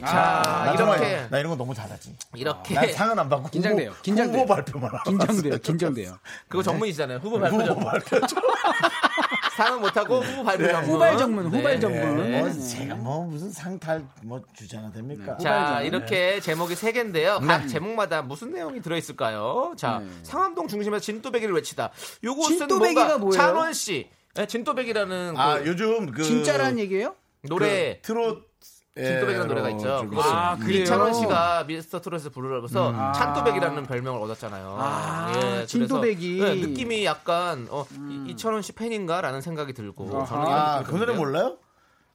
[0.00, 2.14] 자, 나 정말 이렇게 나 이런 거 너무 잘하지.
[2.34, 3.90] 이렇게 난 상은 안 받고 긴장돼요.
[3.90, 4.42] 후보, 긴장돼요.
[4.42, 5.58] 후보 발표만 하고 긴장돼요.
[5.58, 6.18] 긴장돼요.
[6.48, 7.18] 그거 전문이시잖아요.
[7.18, 7.84] 후보 발표 후보.
[7.84, 8.16] 발표
[9.58, 10.72] 상은 못하고 후보 발표 네.
[10.72, 10.94] 전문.
[10.94, 11.80] 후발 전문, 후발 네.
[11.80, 12.30] 전문.
[12.30, 15.36] 뭐 제가 뭐 무슨 상탈 뭐 주잖아 됩니까?
[15.38, 17.40] 자, 이렇게 제목이 세 개인데요.
[17.40, 17.46] 네.
[17.48, 19.74] 각 제목마다 무슨 내용이 들어있을까요?
[19.76, 21.90] 자, 상암동 중심에서 진또배기를 외치다.
[22.22, 23.32] 요것은 진또배기가 뭔가 뭐예요?
[23.32, 24.08] 찬원 씨.
[24.34, 27.16] 네, 진또배기라는 아 그 요즘 그 진짜란 얘기예요?
[27.48, 28.47] 노래 그 트롯
[28.96, 29.98] 진또배기라는 노래가 있죠.
[29.98, 30.82] 좀 그거를 아, 그래요?
[30.82, 33.12] 이찬원 씨가 미스터 트롯에서 부르면서 음.
[33.14, 34.76] 찬또배기라는 별명을 얻었잖아요.
[34.78, 36.40] 아, 그래서, 진또배기.
[36.40, 41.14] 네, 느낌이 약간 어, 이- 이찬원 씨 팬인가라는 생각이 들고 저는 아, 그 노래.
[41.14, 41.58] 몰라요?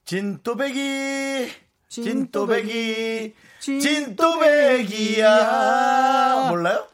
[0.05, 1.49] 진또배기
[1.88, 6.86] 진또배기, 진또배기 진또배기야 몰라요?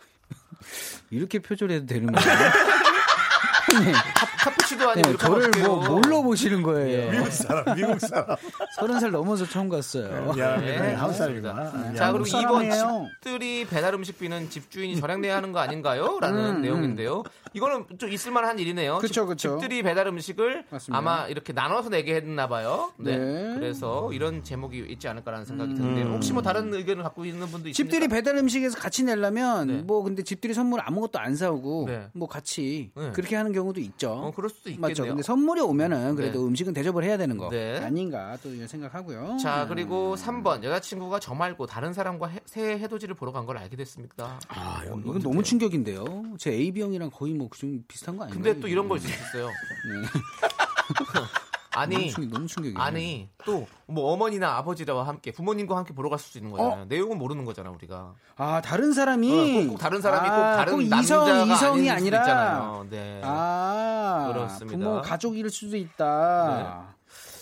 [1.10, 2.30] 이렇게 표절해도 되는 거예요?
[4.40, 5.52] 카푸치도 아니고 네, 저를.
[5.66, 7.12] 뭐 뭘로 보시는 거예요?
[7.12, 8.26] 미국 사람 미국 사람
[8.80, 10.34] 서른 살 넘어서 처음 갔어요.
[10.38, 13.08] 야 네, 한국 사람이구나 자 그리고 한국 2번 사람이에요.
[13.22, 16.18] 집들이 배달 음식비는 집주인이 절약내야 하는 거 아닌가요?
[16.22, 17.24] 라는 내용인데요.
[17.54, 18.96] 이거는 좀 있을만한 일이네요.
[18.98, 19.60] 음, 그쵸, 집- 그쵸.
[19.60, 20.98] 집들이 배달 음식을 맞습니다.
[20.98, 22.92] 아마 이렇게 나눠서 내게 했나 봐요.
[22.98, 23.18] 네.
[23.18, 23.56] 네.
[23.56, 26.14] 그래서 이런 제목이 있지 않을까라는 생각이 드는데요.
[26.14, 27.74] 혹시 뭐 다른 의견을 갖고 있는 분도 있습니까?
[27.74, 29.74] 집들이 배달 음식에서 같이 내려면 네.
[29.82, 32.08] 뭐 근데 집들이 선물 아무것도 안 사오고 네.
[32.14, 33.10] 뭐 같이 네.
[33.14, 34.29] 그렇게 하는 경우도 있죠.
[34.30, 34.90] 어, 그럴 수도 있겠네요.
[34.90, 35.04] 맞죠.
[35.06, 36.46] 근데 선물이 오면은 그래도 네.
[36.48, 37.78] 음식은 대접을 해야 되는 거 네.
[37.80, 39.38] 아닌가 또 이런 생각하고요.
[39.42, 43.76] 자 그리고 3번 여자친구가 저 말고 다른 사람과 해- 새해 해돋이를 보러 간 걸 알게
[43.78, 44.40] 됐습니다.
[44.50, 46.06] 아, 이건 너무 충격인데요.
[46.38, 48.44] 제 AB 형이랑 거의 뭐좀 비슷한 거 아닌가요?
[48.44, 49.50] 근데 또 이런 걸수 있어요.
[51.80, 52.80] 아니 너무, 충, 너무 충격이에요.
[52.80, 56.84] 아니 또 뭐 어머니나 아버지와 함께 부모님과 함께 보러 갈수 있는 거잖아요.
[56.84, 56.86] 어?
[56.88, 58.14] 내용은 모르는 거잖아 우리가.
[58.38, 61.92] 아 다른 사람이 어, 꼭, 꼭 다른 사람이 꼭 아, 다른 꼭 남자가 이성 수도
[61.92, 62.88] 아니라 있잖아요.
[62.90, 63.22] 네.
[63.24, 64.78] 아 그렇습니다.
[64.78, 66.96] 부모 가족일 수도 있다.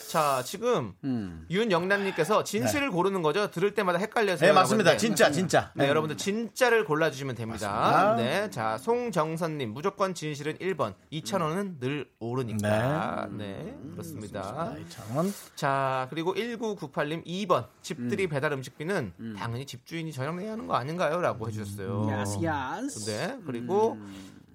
[0.08, 1.46] 자 지금 음.
[1.50, 3.52] 윤영남님께서 진실을 고르는 거죠.
[3.52, 4.46] 들을 때마다 헷갈려서.
[4.46, 7.70] 네 맞습니다 진짜 진짜 네, 여러분들 진짜를 골라주시면 됩니다.
[7.70, 8.16] 맞습니다.
[8.16, 13.28] 네, 자 송정선님 무조건 진실은 1번, 2,000원은 늘 오르니까.
[13.32, 14.74] 네, 그렇습니다.
[14.90, 21.48] 장원 자 그리고 1998님 2번 집들이 배달 음식비는 당연히 집주인이 저녁 내야 하는 거 아닌가요?라고
[21.50, 22.10] 해주셨어요.
[22.12, 23.06] 야스 야스.
[23.12, 23.98] 네, 그리고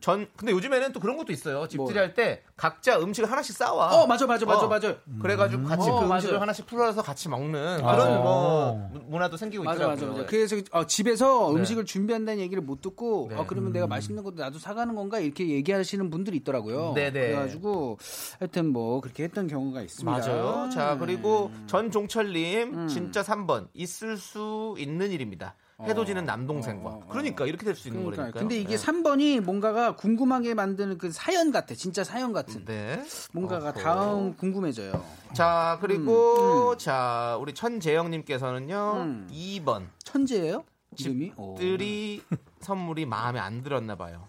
[0.02, 1.66] 전 근데 요즘에는 또 그런 것도 있어요.
[1.68, 2.02] 집들이 뭐.
[2.02, 3.94] 할때 각자 음식을 하나씩 싸와.
[4.02, 4.68] 어 맞아 맞아 맞아 어.
[4.68, 4.96] 맞아.
[5.22, 6.12] 그래가지고 같이 어, 그.
[6.12, 7.92] 음식을 하나씩 풀어서 같이 먹는 아.
[7.96, 10.22] 그런 뭐 문- 문화도 생기고 맞아 맞아 있더라고요.
[10.24, 10.30] 맞아.
[10.30, 11.60] 그래서 어, 집에서 네.
[11.60, 13.36] 음식을 준비한다는 얘기를 못 듣고 네.
[13.36, 16.92] 어, 그러면 내가 맛있는 것도 나도 사가는 건가 이렇게 얘기하시는 분들이 있더라고요.
[16.94, 17.12] 네네.
[17.12, 17.98] 그래가지고
[18.40, 20.10] 하여튼 뭐 그렇게 했던 경우가 있습니다.
[20.18, 20.68] 맞아요.
[20.70, 22.88] 자, 그리고 전종철님, 음.
[22.88, 23.68] 진짜 3번.
[23.74, 25.54] 있을 수 있는 일입니다.
[25.84, 27.00] 해돋이는 남동생과.
[27.08, 28.04] 그러니까 이렇게 될 수 있는 어.
[28.04, 28.40] 그러니까 거니까.
[28.40, 31.74] 근데 이게 3번이 뭔가가 궁금하게 만드는 그 사연 같아.
[31.74, 32.64] 진짜 사연 같은.
[32.64, 33.02] 네.
[33.32, 33.72] 뭔가가.
[33.72, 35.04] 다음 궁금해져요.
[35.32, 38.92] 자, 그리고 자, 우리 천재영 님께서는요.
[38.96, 39.28] 음.
[39.32, 39.86] 2번.
[40.04, 40.64] 천재예요?
[40.98, 41.32] 이름이?
[41.36, 41.56] 오.
[41.58, 42.22] 집들이
[42.60, 44.26] 선물이 마음에 안 들었나 봐요.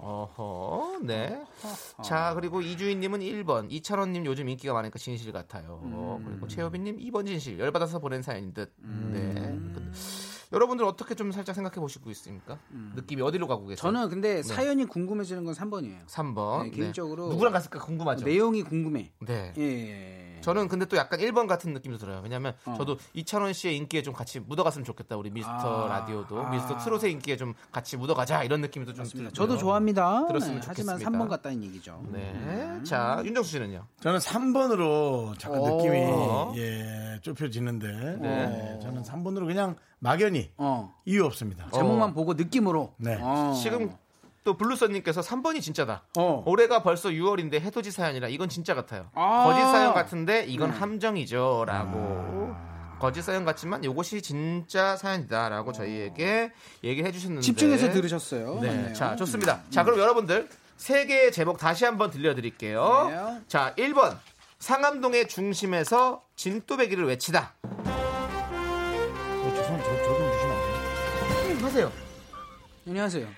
[0.00, 1.42] 어허, 네.
[2.02, 3.66] 자, 그리고 이주인님은 1번.
[3.70, 5.80] 이찬원님 요즘 인기가 많으니까 진실 같아요.
[5.84, 6.24] 음.
[6.24, 7.58] 그리고 최효빈님 2번 진실.
[7.58, 8.72] 열받아서 보낸 사연인 듯.
[8.78, 9.58] 네.
[10.52, 12.58] 여러분들 어떻게 좀 살짝 생각해 보시고 있습니까?
[12.94, 13.76] 느낌이 어디로 가고 계세요?
[13.82, 16.06] 저는 근데 사연이 궁금해지는 건 3번이에요.
[16.06, 16.64] 3번.
[16.64, 18.24] 네, 개인적으로 누구랑 갔을까 궁금하죠.
[18.24, 19.12] 내용이 궁금해.
[19.20, 19.52] 네.
[19.58, 20.40] 예.
[20.40, 22.20] 저는 근데 또 약간 1번 같은 느낌도 들어요.
[22.22, 22.74] 왜냐면 어.
[22.78, 25.16] 저도 이찬원 씨의 인기에 좀 같이 묻어갔으면 좋겠다.
[25.16, 25.88] 우리 미스터 아.
[25.88, 26.50] 라디오도 아.
[26.50, 29.30] 미스터 트롯의 인기에 좀 같이 묻어가자 이런 느낌도 좀 들고요.
[29.32, 30.26] 저도 좋아합니다.
[30.28, 31.24] 들었으면 네, 하지만 좋겠습니다.
[31.24, 32.02] 3번 같다는 얘기죠.
[32.12, 32.80] 네.
[32.84, 33.84] 자, 윤정수 씨는요?
[34.00, 35.76] 저는 3번으로 잠깐 오.
[35.76, 40.94] 느낌이 예 좁혀지는데 네, 저는 3번으로 그냥 막연히 어.
[41.04, 41.68] 이유 없습니다.
[41.72, 42.94] 제목만 보고 느낌으로.
[42.96, 43.18] 네.
[43.20, 43.54] 어.
[43.60, 43.94] 지금
[44.44, 46.04] 또 블루선님께서 3번이 진짜다.
[46.18, 46.42] 어.
[46.46, 49.10] 올해가 벌써 6월인데 해돋이 사연이라 이건 진짜 같아요.
[49.14, 49.44] 아.
[49.44, 51.64] 거짓 사연 같은데 이건 함정이죠.
[51.66, 52.54] 라고.
[52.98, 56.50] 거짓 사연 같지만 이것이 진짜 사연이다라고 저희에게
[56.82, 58.58] 얘기해 주셨는데 집중해서 들으셨어요.
[58.60, 58.68] 네.
[58.68, 58.94] 맞네요.
[58.94, 59.60] 자, 좋습니다.
[59.70, 63.06] 자, 그럼 여러분들 세 개의 제목 다시 한번 들려드릴게요.
[63.10, 63.40] 네.
[63.48, 64.16] 자, 1번.
[64.58, 67.54] 상암동의 중심에서 진또배기를 외치다.
[71.78, 71.92] 하세요.
[72.88, 73.28] 안녕하세요.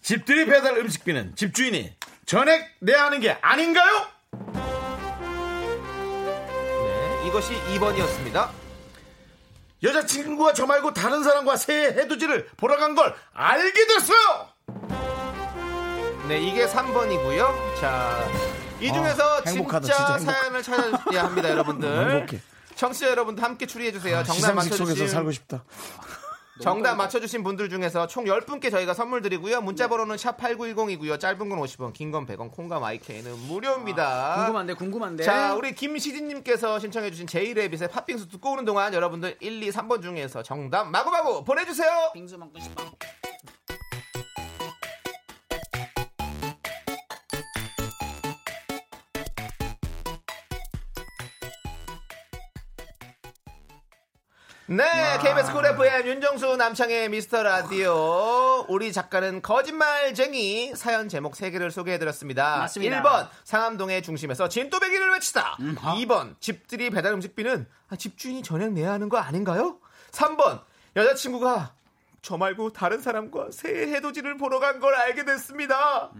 [0.00, 4.06] 집들이 배달 음식비는 집주인이 전액 내야 하는 게 아닌가요?
[6.84, 7.28] 네.
[7.28, 8.48] 이것이 2번이었습니다.
[9.82, 14.48] 여자친구가 저 말고 다른 사람과 새해 해돋이를 보러 간 걸 알게 됐어요.
[16.28, 17.78] 네, 이게 3번이고요.
[17.80, 18.26] 자,
[18.80, 22.10] 이 중에서 아, 행복하다, 진짜, 진짜 사연을 찾아야 합니다, 여러분들.
[22.10, 22.40] 행복해.
[22.74, 24.16] 청취자 여러분들 함께 추리해 주세요.
[24.24, 25.62] 정답 시상식 맞춰 속에서 살고 싶다.
[26.60, 29.60] 정답 맞춰주신 분들 중에서 총 10분께 저희가 선물 드리고요.
[29.60, 31.20] 문자 번호는 샵 8910이고요.
[31.20, 34.36] 짧은 건 50원, 긴 건 100원, 콩과 마이케이는 무료입니다.
[34.36, 35.24] 궁금한데 궁금한데.
[35.24, 40.88] 자, 우리 김시진님께서 신청해주신 제이레빗의 팥빙수 듣고 오는 동안 여러분들 1, 2, 3번 중에서 정답
[40.88, 42.10] 마구마구 보내주세요.
[42.14, 42.84] 빙수 먹고 싶어.
[54.68, 54.82] 네,
[55.22, 58.64] KBS 쿨 FM 윤정수 남창희의 미스터 라디오.
[58.68, 62.58] 우리 작가는 거짓말쟁이 사연 제목 3개를 소개해드렸습니다.
[62.58, 63.00] 맞습니다.
[63.02, 65.56] 1번, 상암동의 중심에서 진또배기를 외치다.
[66.04, 69.78] 2번, 집들이 배달 음식비는 아, 집주인이 전액 내야 하는 거 아닌가요?
[70.10, 70.62] 3번,
[70.96, 71.72] 여자친구가
[72.22, 76.10] 저 말고 다른 사람과 새해 해돋이를 보러 간 걸 알게 됐습니다.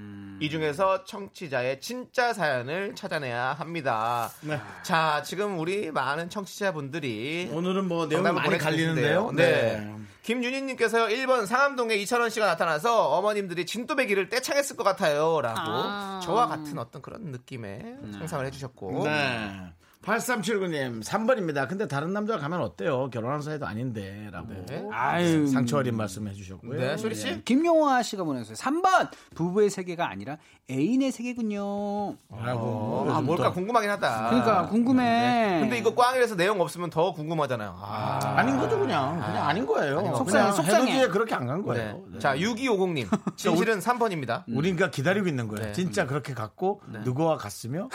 [0.40, 4.30] 이 중에서 청취자의 진짜 사연을 찾아내야 합니다.
[4.42, 4.60] 네.
[4.82, 8.58] 자, 지금 우리 많은 청취자분들이 오늘은 뭐 내용이 많이.
[8.58, 9.32] 갈리는데요.
[9.32, 9.44] 네.
[9.78, 9.96] 네.
[10.22, 15.40] 김윤희님께서요, 1번 상암동에 이철원 씨가 나타나서 어머님들이 진또배기를 떼창했을 것 같아요.
[15.40, 16.20] 라고 아.
[16.22, 19.04] 저와 같은 어떤 그런 느낌의 상상을 해주셨고.
[19.04, 19.72] 네.
[20.02, 21.68] 8379님 3번입니다.
[21.68, 23.10] 근데 다른 남자가 가면 어때요?
[23.10, 24.86] 결혼한 사이도 아닌데 라고 네.
[24.92, 25.46] 아유.
[25.48, 26.78] 상처 어린 말씀 해주셨고요.
[26.80, 27.42] 네, 쇼리 씨?
[27.44, 28.54] 김용화 씨가 보내주세요.
[28.56, 30.36] 3번 부부의 세계가 아니라
[30.70, 32.16] 애인의 세계군요.
[32.30, 34.30] 라고 아, 뭘까 궁금하긴 하다.
[34.30, 35.04] 그러니까 궁금해.
[35.04, 35.60] 네.
[35.60, 37.76] 근데 이거 꽝이라서 내용 없으면 더 궁금하잖아요.
[37.80, 38.34] 아.
[38.36, 39.98] 아닌 거죠 그냥 그냥 아닌 거예요.
[39.98, 40.18] 아닌 거.
[40.18, 41.08] 속상해, 속상해.
[41.08, 41.64] 그렇게 안간 네.
[41.66, 42.02] 거예요.
[42.12, 42.18] 네.
[42.18, 43.06] 자, 6250님.
[43.36, 44.44] 진실은 3번입니다.
[44.48, 45.66] 우리가 기다리고 있는 거예요.
[45.66, 45.72] 네.
[45.72, 47.88] 진짜 그렇게 갔고 누구와 갔으며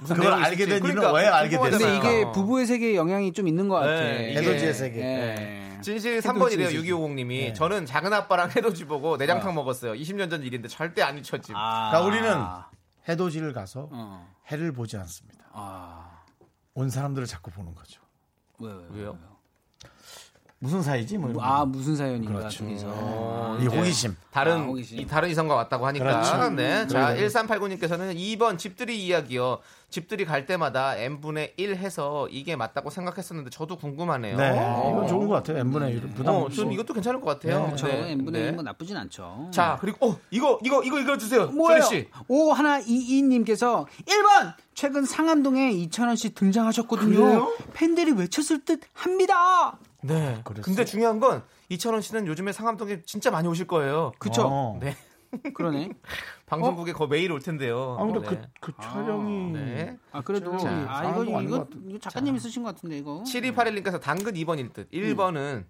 [0.00, 0.66] 무슨 그걸 알게.
[0.66, 1.70] 된 그러니까 이유는 왜 알게 궁금하잖아요.
[1.70, 2.20] 근데 됐어요?
[2.22, 3.90] 이게 부부의 세계에 영향이 좀 있는 것 같아.
[3.92, 5.00] 네, 해돋이의 세계.
[5.00, 5.78] 예.
[5.80, 6.80] 진실이 해돋이 3번이래요, 세계.
[6.92, 7.54] 6250님이.
[7.54, 9.92] 저는 작은 아빠랑 해돋이 보고 내장탕 먹었어요.
[9.92, 11.54] 20년 전 일인데 절대 안 잊혀짐.
[11.56, 11.90] 아.
[11.90, 12.44] 그러니까 우리는
[13.08, 14.28] 해돋이를 가서 어.
[14.50, 15.44] 해를 보지 않습니다.
[15.52, 16.22] 아.
[16.74, 18.00] 온 사람들을 자꾸 보는 거죠.
[18.58, 19.18] 왜, 왜, 왜요?
[20.60, 21.18] 무슨 사이지?
[21.18, 21.66] 뭐 이런 아 거.
[21.66, 22.64] 무슨 사연인가 그렇죠.
[22.64, 22.86] 둘이서.
[22.88, 24.16] 어, 이 이제 호기심.
[24.32, 24.98] 다른 아, 호기심.
[24.98, 26.04] 이 다른 이성과 왔다고 하니까.
[26.04, 26.50] 그렇죠.
[26.50, 26.84] 네.
[26.88, 27.28] 자, 그래요.
[27.28, 29.58] 1389님께서는 2번 집들이 이야기요.
[29.88, 34.36] 집들이 갈 때마다 n분의 1 해서 이게 맞다고 생각했었는데 저도 궁금하네요.
[34.36, 34.90] 네, 어.
[34.92, 35.58] 이건 좋은 것 같아요.
[35.58, 36.56] n분의 1은 부담 어, 없이.
[36.56, 37.64] 전 이것도 괜찮을 것 같아요.
[37.66, 37.86] 그렇죠.
[37.86, 38.10] 네.
[38.12, 38.50] n분의 네.
[38.50, 39.50] 1은 뭐 나쁘진 않죠.
[39.52, 41.46] 자, 그리고 어, 이거 이거 이거 이거 주세요.
[41.46, 41.84] 뭐예요?
[42.26, 47.16] 오 하나 이이님께서 1번 최근 상암동에 이찬원 씨 등장하셨거든요.
[47.16, 47.56] 그래요?
[47.74, 49.78] 팬들이 외쳤을 듯 합니다.
[50.02, 50.40] 네.
[50.44, 50.62] 그랬어요?
[50.62, 54.12] 근데 중요한 건 이찬원 씨는 요즘에 상암동에 진짜 많이 오실 거예요.
[54.18, 54.42] 그쵸?
[54.46, 54.78] 어.
[54.80, 54.96] 네.
[55.54, 55.90] 그러네.
[56.46, 57.96] 방송국에 거 매일 올 텐데요.
[57.98, 58.40] 아, 근데 네.
[58.60, 59.52] 그, 그 촬영이.
[59.52, 59.98] 네.
[60.12, 61.68] 아 그래도 자, 아 이거 이거.
[61.86, 63.22] 이거 작가님이 쓰신 것 같은데 이거.
[63.26, 64.90] 7281님께서 당근 2번일 듯.
[64.90, 65.64] 1번은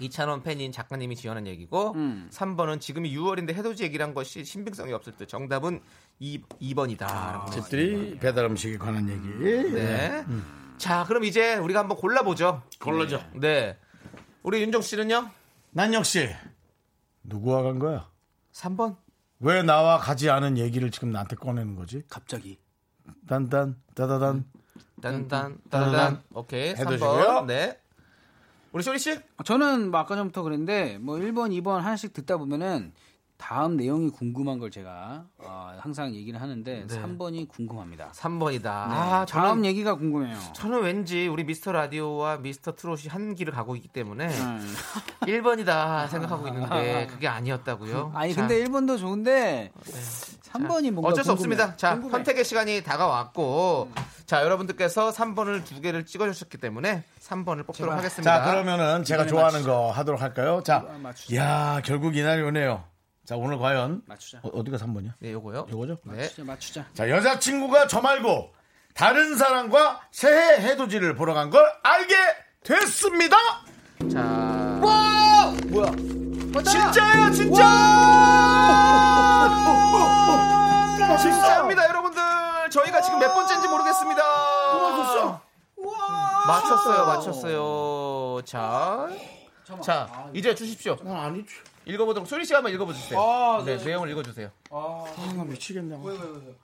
[0.00, 2.28] 이찬원 팬인 작가님이 지어낸 얘기고 음.
[2.30, 5.28] 3번은 지금이 6월인데 해돋이 얘기를 한 것이 신빙성이 없을 듯.
[5.28, 5.80] 정답은
[6.18, 7.50] 2, 2번이다.
[7.50, 9.72] 집들이 배달 음식에 관한 얘기.
[9.72, 10.24] 네.
[10.80, 12.62] 자, 그럼 이제 우리가 한번 골라보죠.
[12.80, 13.22] 골라죠.
[13.34, 13.76] 네.
[14.42, 15.30] 우리 윤정 씨는요?
[15.72, 16.34] 난 역시
[17.22, 18.08] 누구와 간 거야?
[18.54, 18.96] 3번.
[19.40, 22.02] 왜 나와 가지 않은 얘기를 지금 나한테 꺼내는 거지?
[22.08, 22.58] 갑자기.
[23.28, 24.46] 단단 따다단
[25.02, 26.22] 딴딴 따단.
[26.32, 26.70] 오케이.
[26.70, 27.24] 해두시고요.
[27.24, 27.46] 3번.
[27.46, 27.78] 네.
[28.72, 29.20] 우리 쇼리 씨?
[29.44, 32.94] 저는 뭐 아까 전부터 그랬는데 뭐 1번, 2번 하나씩 듣다 보면은
[33.40, 38.12] 다음 내용이 궁금한 걸 제가 어, 항상 얘기를 하는데 3번이 궁금합니다.
[38.12, 38.62] 3번이다.
[38.62, 40.38] 네, 아, 다음 저는 얘기가 궁금해요.
[40.52, 44.74] 저는 왠지 우리 미스터 라디오와 미스터 트롯이 한 길을 가고 있기 때문에 음.
[45.22, 48.12] 1번이다 생각하고 있는데 그게 아니었다고요.
[48.14, 49.72] 아니 자, 근데 1번도 좋은데
[50.52, 51.54] 3번이 뭔가 어쩔 수 궁금해.
[51.54, 51.76] 없습니다.
[51.76, 52.10] 자, 궁금해.
[52.12, 53.90] 선택의 시간이 다가왔고
[54.26, 57.96] 자, 여러분들께서 3번을 두 개를 찍어 주셨기 때문에 3번을 뽑도록 제발.
[57.98, 58.44] 하겠습니다.
[58.44, 60.60] 자 그러면은 제가 이번에 좋아하는 거 하도록 할까요?
[60.64, 61.34] 자, 맞추자.
[61.36, 62.84] 야 결국 이날이 오네요.
[63.30, 64.40] 자 오늘 과연 맞추자.
[64.42, 65.12] 어, 디가 3번이야?
[65.20, 65.68] 네, 요거요.
[65.70, 65.98] 요거죠?
[66.02, 66.22] 네.
[66.22, 66.42] 맞추자.
[66.42, 66.84] 맞추자.
[66.94, 68.52] 자 여자친구가 저 말고
[68.92, 72.12] 다른 사람과 새해 해돋이를 보러 간 걸 알게
[72.64, 73.36] 됐습니다.
[74.12, 74.18] 자.
[74.80, 75.92] 뭐야?
[76.64, 77.62] 진짜예요, 진짜!
[81.22, 82.20] 진짜입니다, 여러분들.
[82.72, 84.22] 저희가 지금 몇 번째인지 모르겠습니다.
[86.48, 88.42] 맞췄어요, 맞췄어요.
[88.44, 89.08] 자.
[89.84, 90.96] 자, 이제 주십시오.
[91.06, 91.44] 아니,
[91.86, 93.18] 읽어보도록, 소리 씨가 한번 읽어보세요.
[93.64, 94.50] 네, 내용을 읽어주세요.
[94.70, 95.04] 아,
[95.36, 95.96] 나 미치겠네.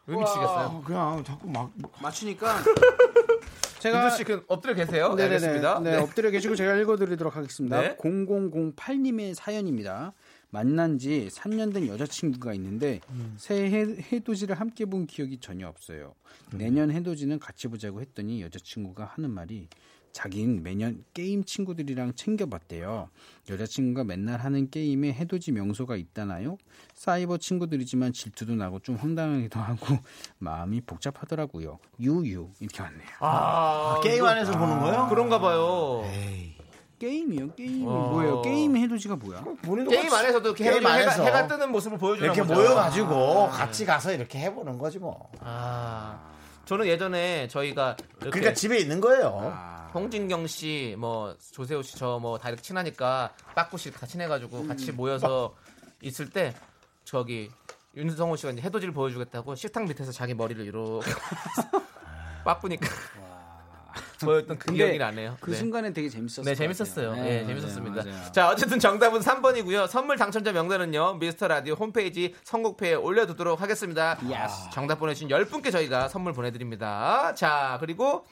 [0.06, 0.46] 왜 미치겠어요?
[0.46, 2.62] 아, 그냥 자꾸 막 맞추니까
[3.80, 5.14] 제가 씨, 그 엎드려 계세요?
[5.14, 5.80] 네, 알겠습니다.
[5.80, 7.80] 네, 엎드려 계시고 제가 읽어드리도록 하겠습니다.
[7.80, 7.96] 네.
[7.96, 10.12] 0008님의 사연입니다.
[10.50, 13.00] 만난 지 3년 된 여자친구가 있는데
[13.36, 16.14] 새해 해- 해돋이를 함께 본 기억이 전혀 없어요.
[16.52, 19.68] 내년 해돋이는 같이 보자고 했더니 여자친구가 하는 말이
[20.16, 23.10] 자긴 매년 게임 친구들이랑 챙겨봤대요.
[23.50, 26.56] 여자친구가 맨날 하는 게임에 해돋이 명소가 있다나요?
[26.94, 29.98] 사이버 친구들이지만 질투도 나고 좀 황당하기도 하고
[30.38, 31.78] 마음이 복잡하더라고요.
[32.00, 33.08] 유유 이렇게 왔네요.
[33.20, 35.06] 아, 게임 안에서 보는 거예요?
[35.10, 36.02] 그런가 봐요.
[36.98, 37.54] 게임이요?
[37.54, 38.08] 게임이 어.
[38.12, 38.40] 뭐예요?
[38.40, 39.44] 게임 해돋이가 뭐야?
[39.60, 42.54] 본인도 게임 안에서도 이렇게 게임 해가, 안에서 해가 뜨는 모습을 보여주는 이렇게 거죠.
[42.54, 45.30] 모여가지고 같이 가서 이렇게 해보는 거지 뭐.
[45.40, 46.18] 아,
[46.64, 49.76] 저는 예전에 저희가 이렇게 그러니까 집에 있는 거예요.
[49.96, 54.92] 홍진경 씨, 뭐 조세호 씨, 저 뭐 다 이렇게 친하니까 빠꾸 씨 다 친해가지고 같이
[54.92, 55.54] 모여서
[56.02, 56.54] 있을 때
[57.04, 57.50] 저기
[57.96, 61.10] 윤성호 씨가 이제 해돋이를 보여주겠다고 식탁 밑에서 자기 머리를 이렇게
[62.44, 62.86] 빠꾸니까
[64.20, 65.36] 보였던 그 기억이 나네요.
[65.40, 65.56] 그 네.
[65.56, 66.44] 순간에 되게 재밌었어요.
[66.44, 67.16] 네, 재밌었어요.
[67.26, 68.04] 예, 재밌었습니다.
[68.04, 68.32] 맞아요.
[68.32, 69.88] 자, 어쨌든 정답은 3번이고요.
[69.88, 74.18] 선물 당첨자 명단은요, 미스터 라디오 홈페이지 선곡표에 올려두도록 하겠습니다.
[74.22, 74.70] Yes.
[74.72, 77.34] 정답 보내주신 10분께 저희가 선물 보내드립니다.
[77.34, 78.24] 자, 그리고,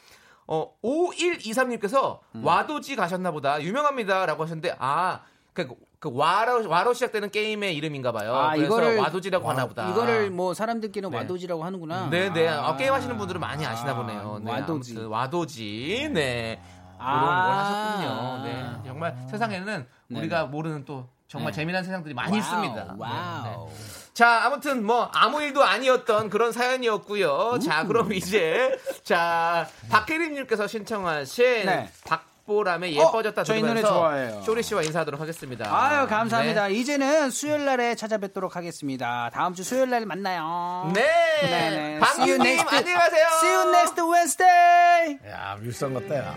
[0.46, 2.44] 어, 5123님께서 음.
[2.44, 3.62] 와도지 가셨나 보다.
[3.62, 4.26] 유명합니다.
[4.26, 5.20] 라고 하셨는데, 아,
[5.52, 5.68] 그,
[5.98, 8.34] 그 와로, 와로 시작되는 게임의 이름인가 봐요.
[8.34, 9.88] 아, 그래서 이거를- 와도지라고 하나 보다.
[9.88, 11.16] 이거를 뭐 사람들끼리는 네.
[11.18, 12.08] 와도지라고 하는구나.
[12.10, 12.48] 네 네.
[12.48, 12.68] 아.
[12.70, 14.40] 어, 게임 하시는 분들은 많이 아시나 보네요.
[14.42, 14.98] 네, 와도지.
[15.04, 16.10] 와도지.
[16.12, 16.60] 네.
[16.98, 17.20] 아.
[17.20, 18.44] 그런 걸 하셨군요.
[18.44, 18.88] 네.
[18.88, 21.56] 정말 세상에는 우리가 모르는 또 정말 네.
[21.56, 22.94] 재미난 세상들이 많이 wow, 있습니다.
[22.96, 23.42] wow.
[23.44, 24.14] 네, 네.
[24.14, 27.58] 자, 아무튼 뭐 아무 일도 아니었던 그런 사연이었고요.
[27.58, 31.90] 자, 그럼 이제 자 박혜림님께서 신청하신 네.
[32.06, 34.42] 박 보람의 예뻐졌다 어, 저희 들으면서 노래 좋아해요.
[34.42, 35.66] 쇼리 씨와 인사하도록 하겠습니다.
[35.74, 36.68] 아유 감사합니다.
[36.68, 36.74] 네.
[36.74, 39.30] 이제는 수요일 날에 찾아뵙도록 하겠습니다.
[39.32, 40.92] 다음 주 수요일 날 만나요.
[40.94, 41.02] 네.
[41.40, 41.98] 네네.
[42.00, 43.26] 방금님 안녕히 가세요.
[43.40, 45.18] See you next Wednesday.
[45.26, 46.36] 야, 뮤성 같다, 야.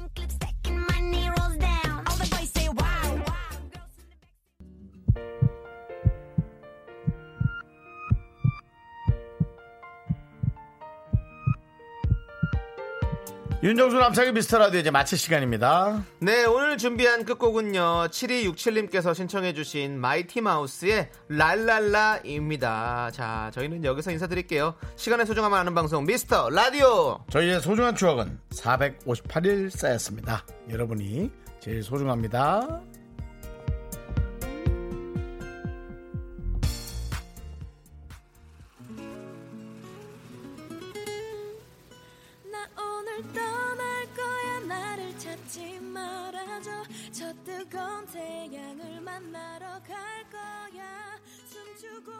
[13.63, 16.03] 윤정수 남창의 미스터 라디오 이제 마칠 시간입니다.
[16.17, 25.59] 네 오늘 준비한 끝곡은요 7267님께서 신청해주신 마이티 마우스의 랄랄라입니다 자 저희는 여기서 인사드릴게요 시간의 소중함을
[25.59, 30.43] 아는 방송 미스터 라디오 저희의 소중한 추억은 458일 쌓였습니다.
[30.71, 32.81] 여러분이 제일 소중합니다.
[42.51, 43.50] 나 오늘 거야
[45.51, 46.71] 찾지 말아줘.
[47.11, 51.19] 저 뜨거운 태양을 만나러 갈 거야.
[51.45, 52.11] 숨 주고